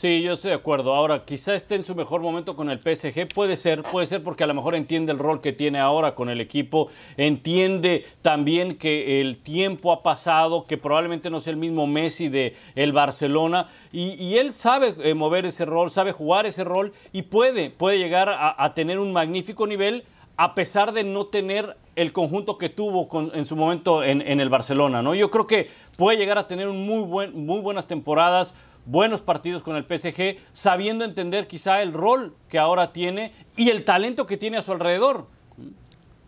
[0.00, 0.94] Sí, yo estoy de acuerdo.
[0.94, 3.28] Ahora, quizá esté en su mejor momento con el PSG.
[3.34, 6.30] Puede ser, puede ser porque a lo mejor entiende el rol que tiene ahora con
[6.30, 6.88] el equipo.
[7.18, 12.56] Entiende también que el tiempo ha pasado, que probablemente no sea el mismo Messi de
[12.76, 13.66] el Barcelona.
[13.92, 18.30] Y, él sabe eh, mover ese rol, sabe jugar ese rol y puede, puede llegar
[18.30, 20.04] a, a tener un magnífico nivel
[20.38, 24.40] a pesar de no tener el conjunto que tuvo con- en su momento en, en
[24.40, 25.14] el Barcelona, ¿no?
[25.14, 28.54] Yo creo que puede llegar a tener un muy, buen, muy buenas temporadas,
[28.90, 33.84] buenos partidos con el PSG, sabiendo entender quizá el rol que ahora tiene y el
[33.84, 35.26] talento que tiene a su alrededor.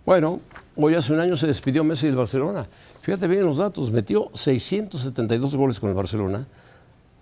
[0.06, 0.40] Bueno,
[0.76, 2.66] hoy hace un año se despidió Messi del Barcelona.
[3.00, 6.46] Fíjate bien los datos, metió 672 goles con el Barcelona,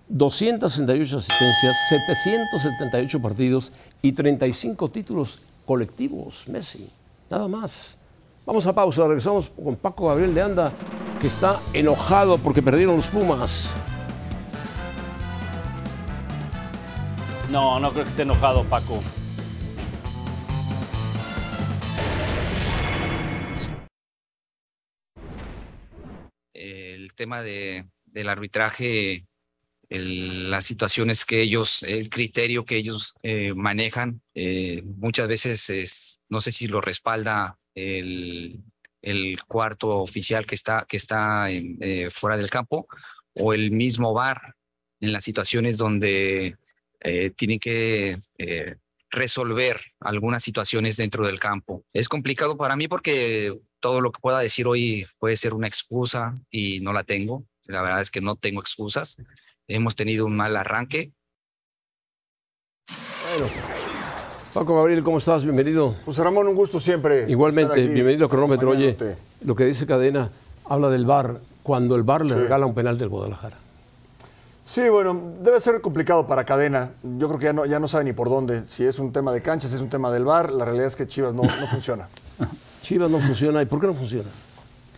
[0.09, 3.73] 268 asistencias, 778 partidos
[4.03, 6.91] y 35 títulos colectivos, Messi,
[7.31, 7.97] nada más.
[8.45, 10.73] Vamos a pausa, regresamos con Paco Gabriel de Anda,
[11.21, 13.75] que está enojado porque perdieron los Pumas.
[17.51, 19.03] No, no creo que esté enojado, Paco.
[26.55, 29.27] el tema de, del arbitraje,
[29.89, 36.41] las situaciones que ellos, el criterio que ellos eh, manejan, eh, muchas veces es, no
[36.41, 38.63] sé si lo respalda el,
[39.03, 42.87] el cuarto oficial que está, que está eh, fuera del campo
[43.35, 44.55] o el mismo VAR
[45.01, 46.57] en las situaciones donde
[47.01, 48.77] eh, tienen que eh,
[49.11, 51.85] resolver algunas situaciones dentro del campo.
[51.93, 56.35] Es complicado para mí porque todo lo que pueda decir hoy puede ser una excusa
[56.51, 57.45] y no la tengo.
[57.65, 59.17] La verdad es que no tengo excusas.
[59.67, 61.13] Hemos tenido un mal arranque.
[62.89, 63.51] Bueno,
[64.53, 65.45] Paco Gabriel, ¿cómo estás?
[65.45, 65.95] Bienvenido.
[66.05, 67.31] José Ramón, un gusto siempre.
[67.31, 68.71] Igualmente, estar aquí bienvenido a Cronómetro.
[68.71, 68.97] Oye,
[69.45, 70.31] lo que dice Cadena
[70.69, 73.70] habla del VAR, cuando el VAR le regala un penal del Guadalajara.
[74.71, 76.93] Sí, bueno, debe ser complicado para Cadena.
[77.03, 78.67] Yo creo que ya no, ya no sabe ni por dónde.
[78.67, 80.95] Si es un tema de canchas, si es un tema del bar, la realidad es
[80.95, 82.09] que Chivas no, no funciona.
[82.83, 83.61] Chivas no funciona.
[83.63, 84.31] ¿Y por qué no funciona?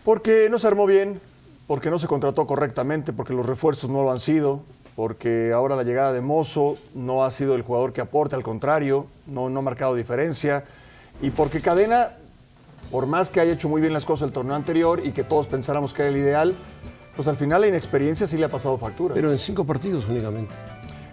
[0.05, 1.19] Porque no se armó bien,
[1.65, 4.61] porque no se contrató correctamente, porque los refuerzos no lo han sido,
[4.95, 9.07] porque ahora la llegada de Mozo no ha sido el jugador que aporte, al contrario,
[9.25, 10.65] no, no ha marcado diferencia,
[11.19, 12.11] y porque Cadena,
[12.91, 15.47] por más que haya hecho muy bien las cosas el torneo anterior y que todos
[15.47, 16.55] pensáramos que era el ideal,
[17.15, 19.13] pues al final la inexperiencia sí le ha pasado factura.
[19.13, 20.53] Pero en cinco partidos únicamente.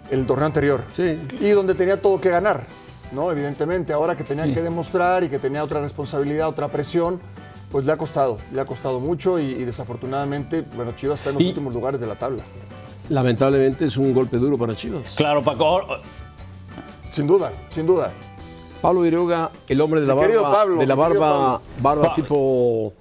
[0.09, 0.83] el torneo anterior.
[0.93, 1.21] Sí.
[1.39, 2.63] Y donde tenía todo que ganar,
[3.13, 3.31] ¿no?
[3.31, 7.21] Evidentemente, ahora que tenía que demostrar y que tenía otra responsabilidad, otra presión,
[7.71, 11.35] pues le ha costado, le ha costado mucho y, y desafortunadamente, bueno, Chivas está en
[11.35, 12.43] los Y- últimos lugares de la tabla.
[13.09, 15.13] Lamentablemente es un golpe duro para Chivas.
[15.15, 15.81] Claro, Paco.
[17.11, 18.11] Sin duda, sin duda.
[18.81, 22.15] Pablo Viruega, el hombre de la Mi querido barba, Pablo, de la barba, barba Pa-
[22.15, 22.93] tipo,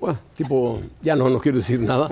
[0.00, 2.08] bueno, tipo, ya no, no quiero decir nada.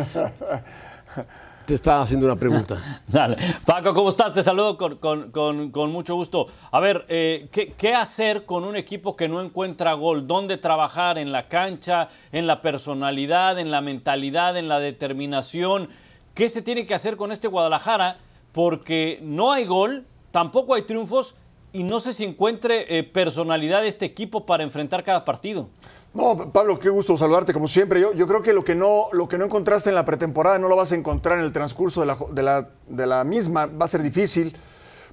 [1.66, 3.02] Te está haciendo una pregunta.
[3.06, 3.36] Dale.
[3.64, 4.32] Paco, ¿cómo estás?
[4.32, 6.46] Te saludo con, con- con- con mucho gusto.
[6.72, 10.26] A ver, eh, ¿qué, qué hacer con un equipo que no encuentra gol?
[10.26, 11.18] ¿Dónde trabajar?
[11.18, 12.08] ¿En la cancha?
[12.32, 13.60] ¿En la personalidad?
[13.60, 14.56] ¿En la mentalidad?
[14.56, 15.88] ¿En la determinación?
[16.34, 18.16] ¿Qué se tiene que hacer con este Guadalajara?
[18.52, 21.36] Porque no hay gol, tampoco hay triunfos
[21.72, 25.68] y no sé si encuentre eh, personalidad este equipo para enfrentar cada partido.
[26.14, 27.98] No, Pablo, qué gusto saludarte como siempre.
[28.00, 30.68] Yo, yo creo que lo que, no, lo que no encontraste en la pretemporada no
[30.68, 33.66] lo vas a encontrar en el transcurso de la, de la, de la misma.
[33.66, 34.54] Va a ser difícil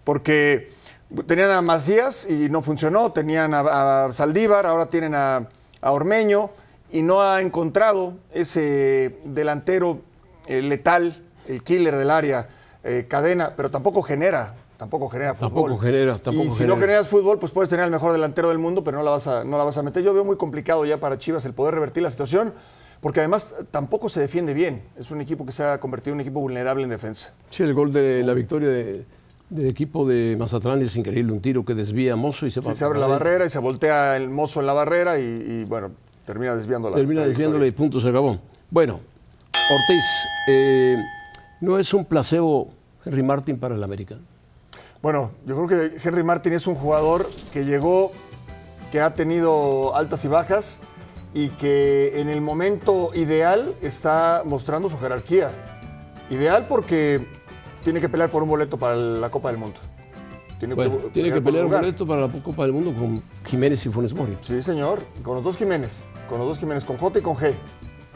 [0.03, 0.73] porque
[1.25, 5.47] tenían a Macías y no funcionó, tenían a, a Saldívar, ahora tienen a,
[5.81, 6.49] a Ormeño
[6.91, 10.01] y no ha encontrado ese delantero
[10.47, 12.49] eh, letal, el killer del área,
[12.83, 14.55] eh, cadena, pero tampoco genera.
[14.79, 15.49] Tampoco genera fútbol.
[15.49, 18.59] Tampoco genera, tampoco y si no generas fútbol, pues puedes tener al mejor delantero del
[18.59, 20.01] mundo, pero no la vas a, no la vas a meter.
[20.01, 22.53] Yo veo muy complicado ya para Chivas el poder revertir la situación,
[23.01, 24.81] porque además tampoco se defiende bien.
[24.97, 27.33] Es un equipo que se ha convertido en un equipo vulnerable en defensa.
[27.49, 29.05] Sí, el gol de la victoria de-
[29.49, 32.71] del equipo de Mazatlán es increíble, un tiro que desvía a Mozo y se va
[32.71, 33.25] Sí, se abre la adentro.
[33.25, 35.91] barrera y se voltea el mozo en la barrera y, y, bueno,
[36.25, 38.37] termina desviando la Termina desviándole y punto, se acabó.
[38.69, 38.99] Bueno,
[39.71, 40.03] Ortiz,
[40.47, 40.95] eh,
[41.61, 42.69] ¿no es un placebo
[43.03, 44.15] Henry Martin para el América?
[45.01, 48.11] Bueno, yo creo que Henry Martin es un jugador que llegó,
[48.91, 50.81] que ha tenido altas y bajas
[51.33, 55.51] y que en el momento ideal está mostrando su jerarquía.
[56.29, 57.25] Ideal porque
[57.83, 59.79] tiene que pelear por un boleto para la Copa del Mundo.
[60.59, 63.23] Tiene Bueno, que, tiene que por pelear un boleto para la Copa del Mundo con
[63.45, 64.37] Jiménez y Funes Mori.
[64.41, 64.99] Sí, señor.
[65.23, 66.03] Con los dos Jiménez.
[66.27, 67.53] Con los dos Jiménez, con J y con G.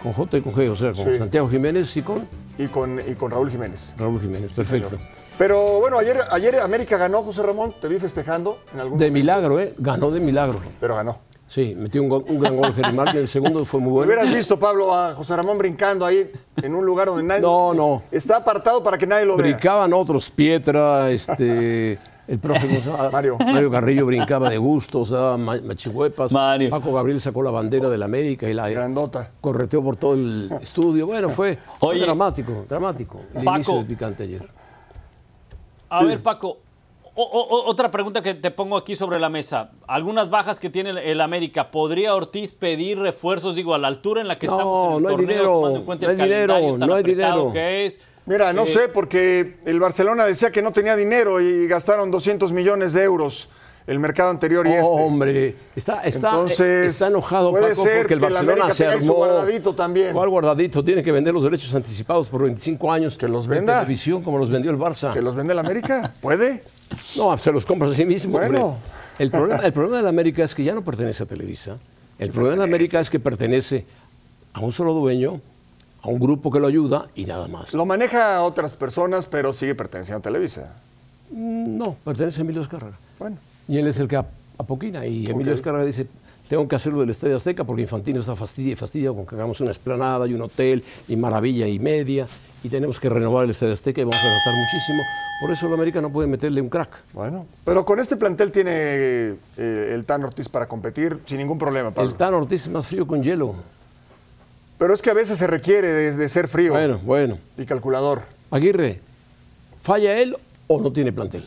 [0.01, 1.17] Con J y con G, o sea, con Sí.
[1.17, 3.95] Santiago Jiménez y con Y con, y con Raúl Jiménez.
[3.97, 4.51] Raúl Jiménez.
[4.51, 4.89] Perfecto.
[4.89, 5.22] señor.
[5.37, 7.73] Pero bueno, ayer, ayer América ganó, José Ramón.
[7.81, 9.73] Te vi festejando en algún De momento, milagro, ¿eh?
[9.77, 10.59] Ganó de milagro.
[10.79, 11.17] Pero ganó.
[11.47, 14.11] Sí, metió un, gol- un gran gol Martin, el segundo fue muy bueno.
[14.11, 17.41] Hubieras visto, Pablo, a José Ramón brincando ahí en un lugar donde nadie.
[17.41, 18.01] No, no.
[18.11, 19.47] Está apartado para que nadie lo vea.
[19.47, 22.81] Brincaban otros, Pietra, este, el profe.
[23.11, 23.37] Mario.
[23.37, 26.31] Mario Carrillo brincaba de gusto, o sea, ma- machihuepas.
[26.31, 26.71] Mario.
[26.71, 29.29] Paco Gabriel sacó la bandera del América y la Grandota.
[29.39, 31.05] correteó por todo el estudio.
[31.05, 33.19] Bueno, fue, fue dramático, dramático.
[33.35, 33.55] El Paco.
[33.57, 34.62] inicio del picante ayer.
[35.93, 36.59] A ver, Paco,
[37.15, 39.71] o- o- otra pregunta que te pongo aquí sobre la mesa.
[39.87, 41.69] Algunas bajas que tiene el, el América.
[41.69, 45.03] ¿Podría Ortiz pedir refuerzos, digo, a la altura en la que No, estamos en el
[45.03, 47.49] no hay dinero, tomando en cuenta no el hay dinero, no hay dinero.
[47.53, 47.99] que es?
[48.25, 52.51] Mira, no Eh, sé, porque el Barcelona decía que no tenía dinero y gastaron 200
[52.53, 53.49] millones de euros
[53.85, 54.83] el mercado anterior y este.
[54.83, 58.73] Oh, hombre, está, está, Entonces, está enojado puede Paco ser porque el que el Barcelona
[58.73, 59.13] se armó.
[59.13, 60.13] guardadito también.
[60.13, 60.83] ¿Cuál guardadito?
[60.83, 63.17] Tiene que vender los derechos anticipados por 25 años.
[63.17, 63.79] Que los de venda.
[63.79, 65.11] televisión como los vendió el Barça.
[65.13, 66.13] ¿Que los vende el América?
[66.21, 66.63] ¿Puede?
[67.17, 68.33] No, se los compra a sí mismo.
[68.33, 68.65] Bueno.
[68.65, 68.79] hombre.
[69.19, 71.77] El problema, el problema de la América es que ya no pertenece a Televisa.
[72.17, 73.85] El problema de la América es que pertenece
[74.53, 75.39] a un solo dueño,
[76.01, 77.73] a un grupo que lo ayuda y nada más.
[77.73, 80.75] Lo maneja a otras personas, pero sigue perteneciendo a Televisa.
[81.31, 82.97] No, pertenece a Emilio Escárraga.
[83.19, 83.37] Bueno.
[83.67, 85.05] Y él es el que ap- apoquina.
[85.05, 86.07] Y Emilio Escárraga dice,
[86.49, 89.59] tengo que hacerlo del Estadio Azteca porque Infantino está fastidia y fastidia con que hagamos
[89.61, 92.27] una esplanada y un hotel y maravilla y media.
[92.63, 95.01] Y tenemos que renovar el Estadio Azteca y vamos a gastar muchísimo.
[95.41, 96.89] Por eso la América no puede meterle un crack.
[97.13, 97.45] Bueno.
[97.65, 98.71] Pero con este plantel tiene
[99.57, 102.09] eh, el Tan Ortiz para competir sin ningún problema, Pablo.
[102.11, 103.55] El Tan Ortiz es más frío con hielo.
[104.77, 107.37] Pero es que a veces se requiere de, de ser frío Bueno, bueno.
[107.57, 108.21] y calculador.
[108.51, 108.99] Aguirre,
[109.81, 110.35] ¿falla él
[110.67, 111.43] o no tiene plantel?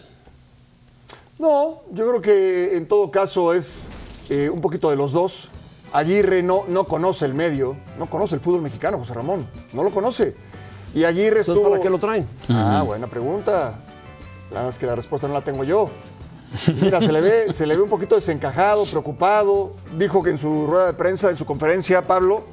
[1.39, 3.89] No, yo creo que en todo caso es
[4.31, 5.49] eh, un poquito de los dos.
[5.93, 9.91] Aguirre no, no conoce el medio, no conoce el fútbol mexicano, José Ramón, no lo
[9.91, 10.35] conoce.
[10.95, 11.71] Y Aguirre Entonces, estuvo...
[11.71, 12.27] ¿para qué lo traen?
[12.49, 13.75] Ah, buena pregunta.
[14.51, 15.91] La verdad es que la respuesta no la tengo yo.
[16.81, 19.73] Mira, se le, ve, se le ve un poquito desencajado, preocupado.
[19.97, 22.45] Dijo que en su rueda de prensa, en su conferencia, Pablo,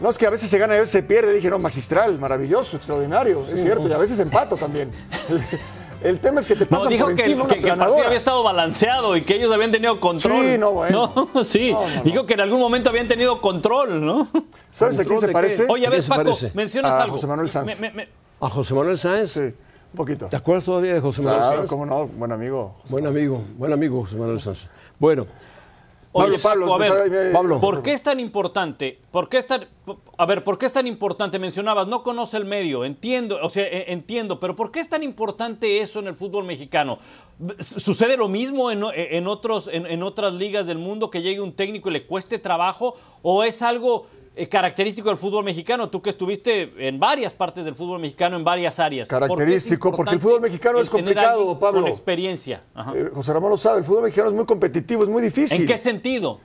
[0.00, 1.32] no, es que a veces se gana y a veces se pierde.
[1.32, 3.42] Dije, no, magistral, maravilloso, extraordinario.
[3.42, 4.90] Es cierto, y a veces empata también.
[6.02, 7.76] El tema es que te No, pasan dijo por que, encima una que- que el
[7.76, 10.44] partido había estado balanceado y que ellos habían tenido control.
[10.44, 11.28] Sí, no, bueno.
[11.34, 11.72] No, sí.
[11.72, 12.02] No, no, no.
[12.02, 14.28] Dijo que en algún momento habían tenido control, ¿no?
[14.70, 15.66] ¿Sabes a quién ¿Control se parece?
[15.66, 15.72] qué?
[15.72, 16.52] Oye, a ¿A ver, Paco, parece?
[16.54, 17.14] mencionas A algo.
[17.16, 17.80] José Manuel Sanz.
[17.80, 18.08] Me- me- me-
[18.40, 19.30] ¿A José Manuel Sáenz?
[19.32, 19.52] Sí, un
[19.96, 20.26] poquito.
[20.28, 21.68] ¿Te acuerdas todavía de José Manuel Claro, Sáenz?
[21.70, 22.76] cómo no, buen amigo.
[22.88, 24.68] Buen amigo, buen amigo José Manuel Sáenz.
[25.00, 25.26] Bueno,
[26.12, 27.60] Pablo, Paco, a Pablo, ver, Pablo.
[27.60, 28.98] ¿Por qué es tan importante?
[29.10, 29.66] ¿Por qué es tan,
[30.16, 31.38] a ver, ¿por qué es tan importante?
[31.38, 35.02] Mencionabas, no conoce el medio, entiendo, o sea, eh, entiendo, pero ¿por qué es tan
[35.02, 36.98] importante eso en el fútbol mexicano?
[37.60, 41.52] ¿Sucede lo mismo en, en otros, en, en otras ligas del mundo que llegue un
[41.52, 42.94] técnico y le cueste trabajo?
[43.22, 44.06] ¿O es algo
[44.38, 45.90] eh, característico del fútbol mexicano?
[45.90, 49.08] Tú que estuviste en varias partes del fútbol mexicano, en varias áreas.
[49.08, 51.80] ¿Por qué es Característico, porque el fútbol mexicano es complicado, Pablo.
[51.80, 52.62] Con experiencia.
[52.72, 52.92] Ajá.
[52.94, 55.62] Eh, José Ramón lo sabe, el fútbol mexicano es muy competitivo, es muy difícil.
[55.62, 56.38] ¿En qué sentido?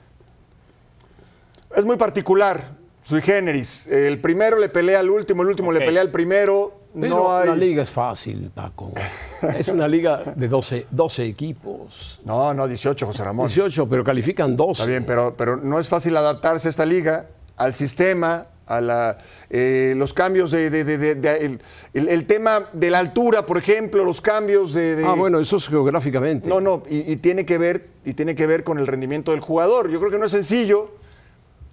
[1.76, 2.72] Es muy particular,
[3.04, 3.86] sui generis.
[3.86, 6.80] El primero le pelea al último, el último le pelea al primero.
[7.00, 7.46] pero no hay...
[7.46, 8.92] la liga es fácil, Paco.
[9.56, 12.20] Es una liga de 12, 12 equipos.
[12.24, 13.46] No, no, 18, José Ramón.
[13.46, 14.72] 18, pero califican 12.
[14.72, 17.26] Está bien, pero, pero no es fácil adaptarse a esta liga,
[17.56, 19.18] al sistema, a la,
[19.50, 21.60] eh, los cambios de, de- de- de- de- el,
[21.92, 25.56] el- el tema de la altura, por ejemplo, los cambios de, de- Ah, bueno, eso
[25.56, 26.48] es geográficamente.
[26.48, 29.40] No, no, y, y tiene que ver y tiene que ver con el rendimiento del
[29.40, 29.90] jugador.
[29.90, 30.92] Yo creo que no es sencillo.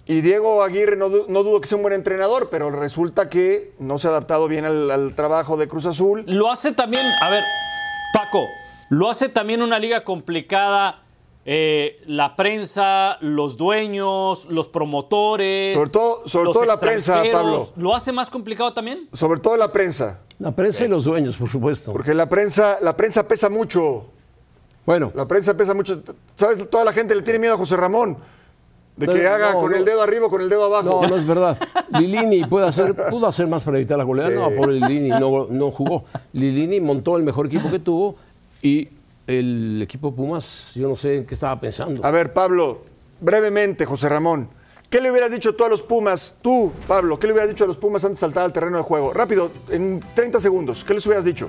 [0.04, 3.98] Y Diego Aguirre no, no dudo que sea un buen entrenador, pero resulta que no
[3.98, 6.24] se ha adaptado bien al, al trabajo de Cruz Azul.
[6.26, 7.44] Lo hace también, a ver,
[8.12, 8.44] Paco,
[8.88, 11.02] lo hace también una liga complicada.
[11.44, 15.74] Eh, la prensa, los dueños, los promotores.
[15.76, 17.22] Sobre todo- sobre los todo la prensa.
[17.32, 17.68] Pablo.
[17.76, 19.08] ¿Lo hace más complicado también?
[19.12, 21.92] Sobre todo la prensa, La prensa y los dueños, por supuesto.
[21.92, 24.04] porque la prensa, la prensa pesa mucho.
[24.86, 26.02] Bueno, La prensa pesa mucho.
[26.36, 26.68] ¿Sabes?
[26.70, 28.16] Toda la gente le tiene miedo a José Ramón.
[28.96, 29.76] De que Pero haga no, con no.
[29.78, 31.00] el dedo arriba o con el dedo abajo.
[31.02, 31.56] no, no es verdad.
[31.98, 34.28] Lilini puede hacer, pudo hacer más para evitar la goleada.
[34.30, 34.36] Sí.
[34.36, 36.04] No, por Lilini no, no jugó.
[36.34, 38.16] Lilini montó el mejor equipo que tuvo
[38.60, 38.88] y
[39.32, 42.04] el equipo Pumas, yo no sé en qué estaba pensando.
[42.04, 42.82] A ver, Pablo,
[43.20, 44.48] brevemente, José Ramón.
[44.90, 46.36] ¿Qué le hubieras dicho tú a los Pumas?
[46.42, 48.82] Tú, Pablo, ¿qué le hubieras dicho a los Pumas antes de saltar al terreno de
[48.82, 49.12] juego?
[49.12, 50.84] Rápido, en 30 segundos.
[50.84, 51.48] ¿Qué les hubieras dicho?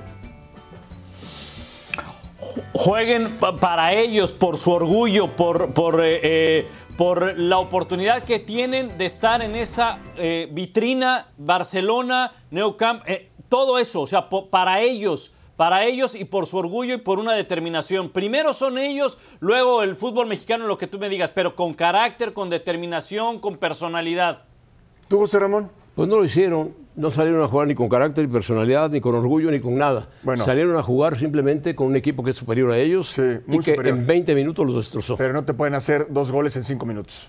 [2.72, 6.66] Jueguen pa- para ellos, por su orgullo, por, por, eh, eh,
[6.96, 13.78] por la oportunidad que tienen de estar en esa eh, vitrina Barcelona, Neocamp, eh, todo
[13.78, 18.10] eso, o sea, para ellos, para ellos y por su orgullo y por una determinación.
[18.10, 22.32] Primero son ellos, luego el fútbol mexicano, lo que tú me digas, pero con carácter,
[22.32, 24.42] con determinación, con personalidad.
[25.08, 25.70] ¿Tú, José Ramón?
[25.94, 29.14] Pues no lo hicieron, no salieron a jugar ni con carácter, ni personalidad, ni con
[29.14, 30.08] orgullo, ni con nada.
[30.24, 30.44] Bueno.
[30.44, 33.72] Salieron a jugar simplemente con un equipo que es superior a ellos Sí, y que
[33.72, 33.98] superior.
[33.98, 35.16] en 20 minutos los destrozó.
[35.16, 37.28] Pero no te pueden hacer dos goles en cinco minutos.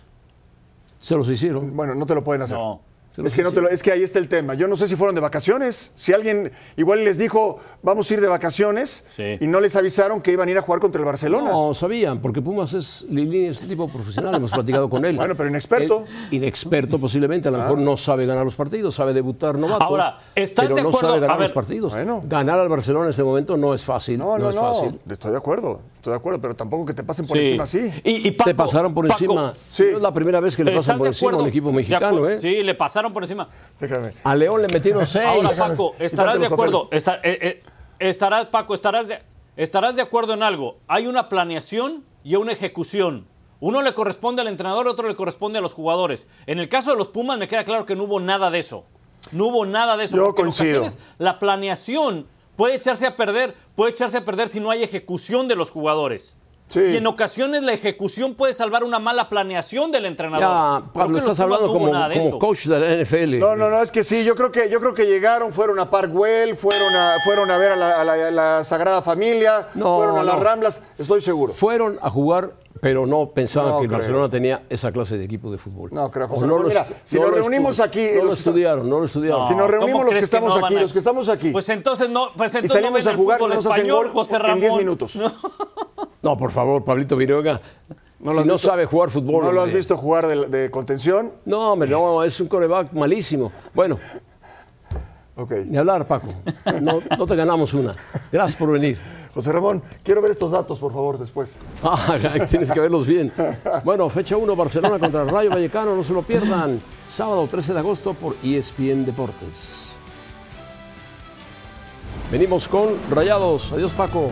[0.99, 1.76] Se los hicieron.
[1.78, 2.57] Bueno, no te lo pueden hacer.
[2.57, 2.82] No.
[3.24, 4.53] Es que, no te lo- es que ahí está el tema.
[4.55, 5.91] Yo no sé si fueron de vacaciones.
[5.95, 9.38] Si alguien igual les dijo, vamos a ir de vacaciones, Sí.
[9.39, 11.49] y no les avisaron que iban a ir a jugar contra el Barcelona.
[11.51, 15.16] No, sabían, porque Pumas es, Lilini es un tipo profesional, hemos platicado con él.
[15.26, 16.03] Bueno, pero inexperto.
[16.32, 19.88] Él, inexperto posiblemente, a lo mejor no sabe ganar los partidos, sabe debutar novatos.
[19.88, 21.07] Ahora, ¿estás pero de no acuerdo?
[21.09, 21.93] sabe ganar los partidos.
[21.93, 22.22] bueno.
[22.26, 24.18] Ganar al Barcelona en este momento no es fácil.
[24.20, 24.61] No, no, es no.
[24.74, 24.99] fácil.
[25.09, 27.43] Estoy de acuerdo, estoy de acuerdo, pero tampoco que te pasen por Sí.
[27.45, 27.91] encima así.
[28.03, 29.53] Y, y Paco- Te pasaron por Paco, encima.
[29.72, 29.84] sí.
[29.91, 32.28] No es la primera vez que le pasan ¿estás por encima a un equipo mexicano.
[32.30, 32.39] ¿eh?
[32.41, 33.49] Sí, le pasaron por encima.
[33.80, 34.14] Déjame.
[34.24, 35.26] A León le metieron seis.
[35.28, 36.89] Ahora, Déjame, Paco, quítate estarás de acuerdo.
[36.91, 37.64] eh, eh,
[37.99, 39.22] estarás, Paco, estarás de,
[39.58, 40.78] estarás de acuerdo en algo.
[40.88, 43.28] Hay una planeación y una ejecución.
[43.60, 46.28] Uno le corresponde al entrenador, otro le corresponde a los jugadores.
[46.45, 48.84] En el caso de los Pumas, me queda claro que no hubo nada de eso.
[49.32, 50.18] No hubo nada de eso.
[50.18, 50.82] Yo porque en coincido.
[50.82, 55.47] ocasiones La planeación puede echarse a perder, puede echarse a perder si no hay ejecución
[55.47, 56.36] de los jugadores.
[56.68, 56.80] Sí.
[56.82, 60.84] Y en ocasiones la ejecución puede salvar una mala planeación del entrenador.
[60.84, 63.39] Ya, Pablo, estás hablando no como, de como coach de la NFL.
[63.39, 65.89] No, no, no, es que sí, yo creo que, yo creo que llegaron, fueron a
[65.91, 69.97] Parkwell, fueron a, fueron a ver a la, a la- a la Sagrada Familia, No,
[69.97, 70.39] fueron a las.
[70.39, 71.53] Ramblas, estoy seguro.
[71.53, 72.51] Fueron a jugar,
[72.86, 73.91] pero no pensaban No que el.
[73.91, 75.89] Barcelona tenía esa clase de equipo de fútbol.
[75.91, 79.47] No creo, José lo Mira, si nos reunimos aquí, No lo estudiaron, no lo estudiaron.
[79.47, 81.67] Si nos ¿Cómo reunimos los que estamos no aquí, a- los que estamos aquí, Pues
[81.69, 84.03] entonces no, pues y entonces no salimos a el jugar, fútbol no nos hacen español,
[84.05, 84.59] gol José en Ramón.
[84.59, 85.19] 10 minutos.
[86.21, 87.59] No, por favor, Pablito Viruega.
[88.19, 88.67] ¿No lo si no visto?
[88.69, 89.45] sabe jugar fútbol.
[89.45, 89.77] ¿no lo has hombre.
[89.77, 91.31] visto jugar de, de contención?
[91.45, 93.51] No, hombre, no, es un coreback malísimo.
[93.73, 93.97] Bueno,
[95.36, 95.51] Ok.
[95.65, 96.27] ni hablar, Paco.
[96.81, 97.95] No, no te ganamos una.
[98.31, 98.99] Gracias por venir.
[99.36, 101.55] José Ramón, quiero ver estos datos, por favor, después.
[101.83, 102.17] Ah,
[102.49, 103.31] tienes que verlos bien.
[103.83, 106.79] Bueno, fecha 1, Barcelona contra el Rayo Vallecano, no se lo pierdan.
[107.09, 109.86] Sábado 13 de agosto por ESPN Deportes.
[112.31, 113.71] Venimos con Rayados.
[113.73, 114.31] Adiós, Paco.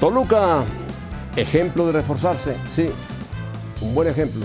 [0.00, 0.64] Toluca,
[1.36, 2.56] ejemplo de reforzarse.
[2.68, 2.90] Sí,
[3.80, 4.44] un buen ejemplo.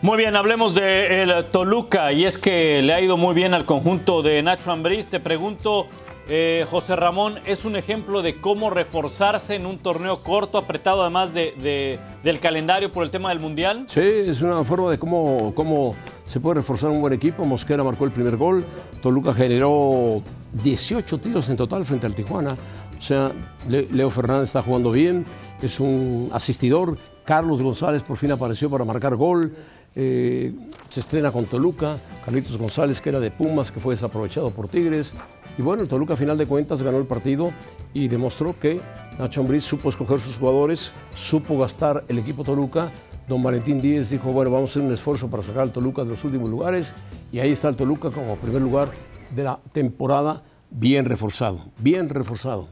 [0.00, 3.64] Muy bien, hablemos de el Toluca y es que le ha ido muy bien al
[3.64, 5.08] conjunto de Nacho Ambriz.
[5.08, 5.86] Te pregunto,
[6.28, 11.34] eh, José Ramón, ¿es un ejemplo de cómo reforzarse en un torneo corto, apretado además
[11.34, 13.86] de, de- del calendario por el tema del Mundial?
[13.88, 15.96] Sí, es una forma de cómo, cómo
[16.26, 17.44] se puede reforzar un buen equipo.
[17.44, 18.64] Mosquera marcó el primer gol.
[19.02, 20.22] Toluca generó
[20.62, 22.56] 18 tiros en total frente al Tijuana.
[22.96, 23.32] O sea,
[23.68, 25.24] Le- Leo Fernández está jugando bien,
[25.60, 26.96] es un asistidor.
[27.24, 29.54] Carlos González por fin apareció para marcar gol.
[30.00, 30.54] Eh,
[30.88, 31.98] se estrena con Toluca.
[32.24, 35.12] Carlitos González, que era de Pumas, que fue desaprovechado por Tigres.
[35.58, 37.50] Y bueno, el Toluca a final de cuentas ganó el partido
[37.92, 38.80] y demostró que
[39.18, 42.92] Nacho Ambriz supo escoger sus jugadores, supo gastar el equipo Toluca.
[43.26, 46.10] Don Valentín Díez dijo, bueno, vamos a hacer un esfuerzo para sacar al Toluca de
[46.10, 46.94] los últimos lugares.
[47.32, 48.92] Y ahí está el Toluca como primer lugar
[49.34, 52.68] de la temporada, bien reforzado, bien reforzado.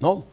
[0.00, 0.24] ¿No?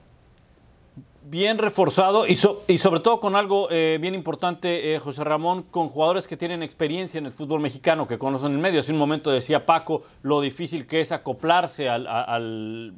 [1.24, 5.62] Bien reforzado y, so- y sobre todo con algo eh, bien importante, eh, José Ramón,
[5.70, 8.80] con jugadores que tienen experiencia en el fútbol mexicano, que conocen el medio.
[8.80, 12.94] Hace un momento decía Paco lo difícil que es acoplarse al, al-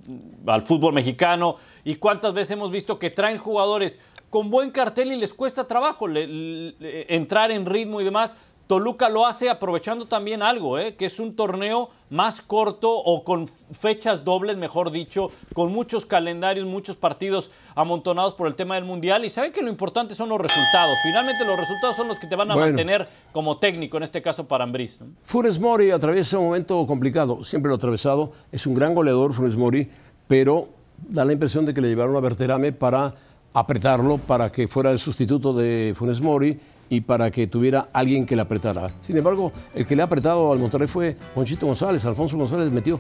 [0.47, 3.99] al fútbol mexicano y cuántas veces hemos visto que traen jugadores
[4.29, 8.37] con buen cartel y les cuesta trabajo entrar en ritmo y demás.
[8.67, 10.95] Toluca lo hace aprovechando también algo, ¿eh?
[10.95, 16.65] que es un torneo más corto o con fechas dobles, mejor dicho, con muchos calendarios,
[16.65, 19.25] muchos partidos amontonados por el tema del Mundial.
[19.25, 20.97] Y saben que lo importante son los resultados.
[21.03, 22.69] Finalmente los resultados son los que te van a Bueno.
[22.69, 25.01] mantener como técnico, en este caso para Ambriz.
[25.01, 25.07] ¿no?
[25.25, 29.57] Funes Mori atraviesa un momento complicado, siempre lo ha atravesado, es un gran goleador Funes
[29.57, 29.89] Mori,
[30.27, 30.69] pero
[31.09, 33.13] da la impresión de que le llevaron a Berterame para
[33.53, 36.57] apretarlo, para que fuera el sustituto de Funes Mori
[36.93, 38.91] y para que tuviera alguien que le apretara.
[39.01, 42.99] Sin embargo, el que le ha apretado al Monterrey fue Ponchito González, Alfonso González metió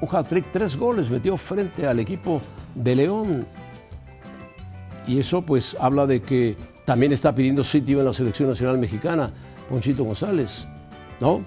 [0.00, 2.42] un hat-trick, tres goles metió frente al equipo
[2.74, 3.46] de León.
[5.06, 9.30] Y eso pues habla de que también está pidiendo sitio en la selección nacional mexicana,
[9.68, 10.66] Ponchito González,
[11.20, 11.44] ¿no?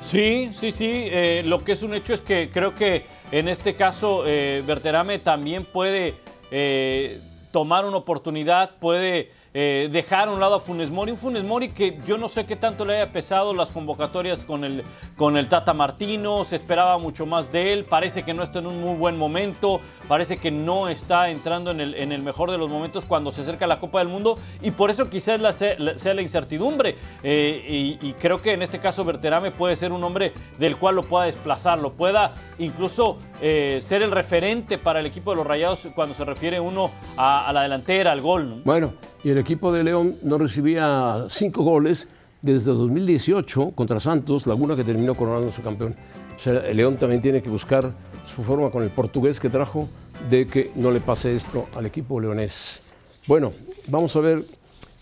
[0.00, 0.90] Sí, sí, sí.
[0.90, 5.20] eh, lo que es un hecho es que creo que en este caso eh, Berterame
[5.20, 6.14] también puede
[6.50, 7.20] eh,
[7.50, 9.30] tomar una oportunidad, puede
[9.60, 11.10] eh, dejar a un lado a Funes Mori.
[11.10, 14.62] Un Funes Mori que yo no sé qué tanto le haya pesado las convocatorias con
[14.62, 14.84] el,
[15.16, 18.68] con el Tata Martino, se esperaba mucho más de él, parece que no está en
[18.68, 22.56] un muy buen momento, parece que no está entrando en el, en el mejor de
[22.56, 26.22] los momentos cuando se acerca la Copa del Mundo y por eso quizás sea la
[26.22, 26.94] incertidumbre.
[27.24, 31.02] Eh, y, creo que en este caso Berterame puede ser un hombre del cual lo
[31.02, 35.88] pueda desplazar, lo pueda incluso eh, ser el referente para el equipo de los Rayados
[35.96, 38.48] cuando se refiere uno a, la delantera, al gol.
[38.48, 38.56] ¿no?
[38.64, 38.92] Bueno,
[39.24, 42.08] y el equipo de León no recibía cinco goles
[42.42, 45.96] desde 2018 contra Santos, Laguna que terminó coronando su campeón.
[46.36, 47.92] O sea, el León también tiene que buscar
[48.34, 49.88] su forma con el portugués que trajo
[50.30, 52.82] de que no le pase esto al equipo leonés.
[53.26, 53.52] Bueno,
[53.88, 54.44] vamos a ver,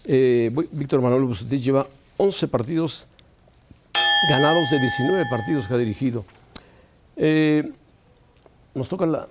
[0.05, 1.87] eh, Víctor Manuel Bucetich lleva
[2.17, 3.07] 11 partidos
[4.31, 6.25] ganados de 19 partidos que ha dirigido.
[7.17, 7.71] Eh,
[8.75, 9.29] nos toca la...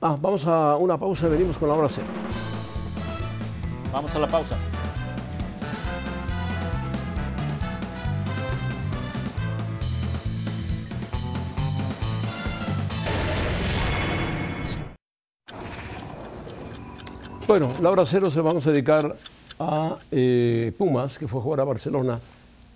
[0.00, 2.06] Ah, vamos a una pausa y venimos con la hora cero.
[3.96, 4.54] Vamos a la pausa.
[17.48, 19.16] Bueno, la hora cero se vamos a dedicar
[19.58, 22.20] a eh, Pumas, que fue a jugar a Barcelona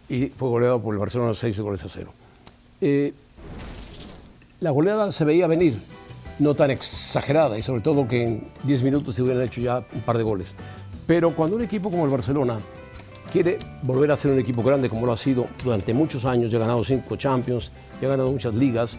[0.08, 2.14] y fue goleado por el Barcelona 6 goles a 0.
[2.80, 3.12] Eh,
[4.60, 5.82] la goleada se veía venir,
[6.38, 10.00] no tan exagerada, y sobre todo que en 10 minutos se hubieran hecho ya un
[10.00, 10.54] par de goles.
[11.10, 12.60] Pero cuando un equipo como el Barcelona
[13.32, 16.58] quiere volver a ser un equipo grande como lo ha sido durante muchos años, ya
[16.58, 18.96] ha ganado cinco Champions, ya ha ganado muchas ligas,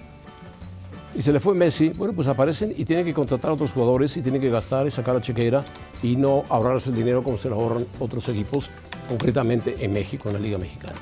[1.16, 4.18] y se le fue Messi, bueno, pues aparecen y tienen que contratar a otros jugadores
[4.18, 5.64] y tienen que gastar y sacar la chequera
[6.04, 8.70] y no ahorrarse el dinero como se lo ahorran otros equipos,
[9.08, 10.96] concretamente en México, en la Liga Mexicana.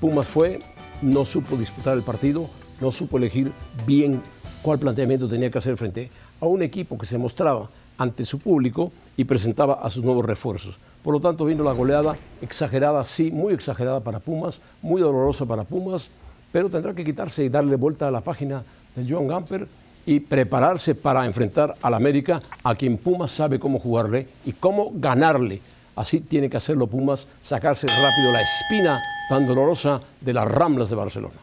[0.00, 0.60] Pumas fue,
[1.02, 2.48] no supo disputar el partido,
[2.80, 3.50] no supo elegir
[3.84, 4.22] bien
[4.62, 6.08] cuál planteamiento tenía que hacer frente
[6.40, 7.68] a un equipo que se mostraba
[7.98, 10.78] ante su público y presentaba a sus nuevos refuerzos.
[11.02, 15.64] Por lo tanto, vino la goleada exagerada, sí, muy exagerada para Pumas, muy dolorosa para
[15.64, 16.10] Pumas,
[16.52, 18.62] pero tendrá que quitarse y darle vuelta a la página
[18.94, 19.66] de John Gamper
[20.06, 25.60] y prepararse para enfrentar al América, a quien Pumas sabe cómo jugarle y cómo ganarle.
[25.94, 30.96] Así tiene que hacerlo Pumas, sacarse rápido la espina tan dolorosa de las Ramblas de
[30.96, 31.36] Barcelona.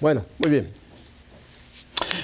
[0.00, 0.79] Bueno, muy bien.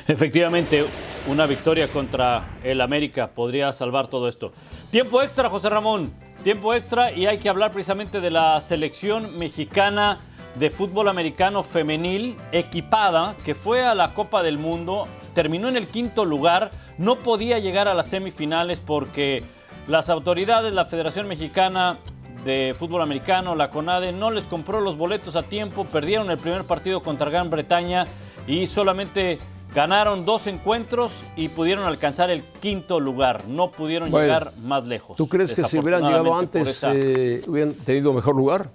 [0.09, 0.85] Efectivamente,
[1.29, 4.53] una victoria contra el América podría salvar todo esto.
[4.91, 6.13] Tiempo extra, José Ramón.
[6.45, 10.21] Tiempo extra y hay que hablar precisamente de la selección mexicana
[10.55, 15.87] de fútbol americano femenil equipada que fue a la Copa del Mundo, terminó en el
[15.89, 19.43] quinto lugar, no podía llegar a las semifinales porque
[19.87, 21.99] las autoridades, la Federación Mexicana
[22.45, 26.65] de fútbol americano, la CONADE, no les compró los boletos a tiempo, perdieron el primer
[26.65, 28.07] partido contra Gran Bretaña
[28.47, 29.39] y solamente
[29.77, 33.45] ganaron dos encuentros y pudieron alcanzar el quinto lugar.
[33.47, 35.19] No pudieron Bueno, llegar más lejos.
[35.19, 38.71] ¿Tú crees que si hubieran llegado antes esa- eh, hubieran tenido mejor lugar?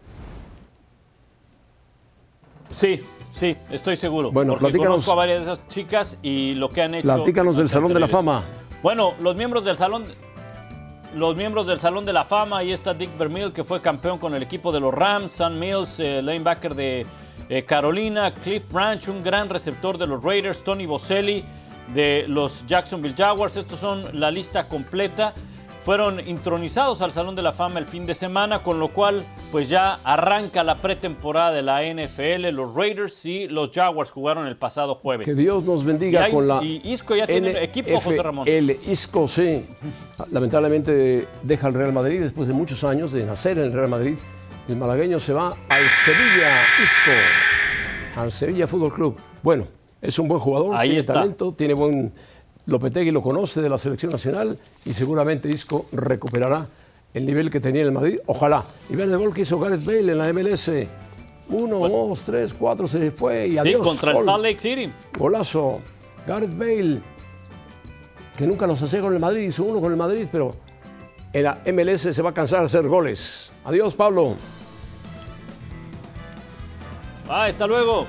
[2.70, 3.02] Sí,
[3.34, 4.32] sí, estoy seguro.
[4.32, 4.94] Bueno, porque platícanos.
[4.94, 7.04] conozco a varias de esas chicas y lo que han hecho.
[7.08, 8.08] Platícanos del Salón de la.
[8.08, 8.44] Fama.
[8.84, 10.06] Bueno, los miembros del Salón.
[11.16, 14.34] Los miembros del Salón de la Fama, ahí está Dick Vermeil, que fue campeón con
[14.34, 17.06] el equipo de los Rams, Sam Mills, eh, linebacker de
[17.52, 21.44] eh, Carolina, Cliff Branch, un gran receptor de los Raiders, Tony Boselli
[21.94, 23.58] de los Jacksonville Jaguars.
[23.58, 25.34] Estos son la lista completa.
[25.84, 29.68] Fueron intronizados al Salón de la Fama el fin de semana, con lo cual pues
[29.68, 32.52] ya arranca la pretemporada de la NFL.
[32.52, 35.26] Los Raiders y los Jaguars jugaron el pasado jueves.
[35.28, 36.64] Que Dios nos bendiga Y hay- con la.
[36.64, 38.48] y Isco ya tiene equipo, José Ramón.
[38.48, 39.66] El Isco, sí.
[40.32, 44.16] Lamentablemente deja el Real Madrid después de muchos años de nacer en el Real Madrid.
[44.68, 46.52] El malagueño se va al Sevilla
[46.82, 49.18] Isco, al Sevilla Fútbol Club.
[49.44, 49.68] Bueno,
[50.02, 51.14] es un buen jugador, Ahí tiene está.
[51.14, 52.14] talento, tiene buen.
[52.68, 56.68] Lopetegui lo conoce de la selección nacional y seguramente Isco recuperará
[57.14, 58.20] el nivel que tenía en el Madrid.
[58.28, 58.64] Ojalá.
[58.90, 60.70] Y vean el gol que hizo Gareth Bale en la MLS.
[61.50, 63.82] Uno, dos, tres, cuatro, se fue y Sí, adiós.
[63.82, 64.26] contra el gol.
[64.26, 64.92] Salt Lake City.
[65.18, 65.82] Golazo.
[66.28, 67.02] Gareth Bale,
[68.38, 70.56] que nunca los hace con el Madrid, hizo uno con el Madrid, pero
[71.34, 73.52] en la MLS se va a cansar de hacer goles.
[73.64, 74.36] Adiós, Pablo.
[77.30, 78.06] Hasta luego.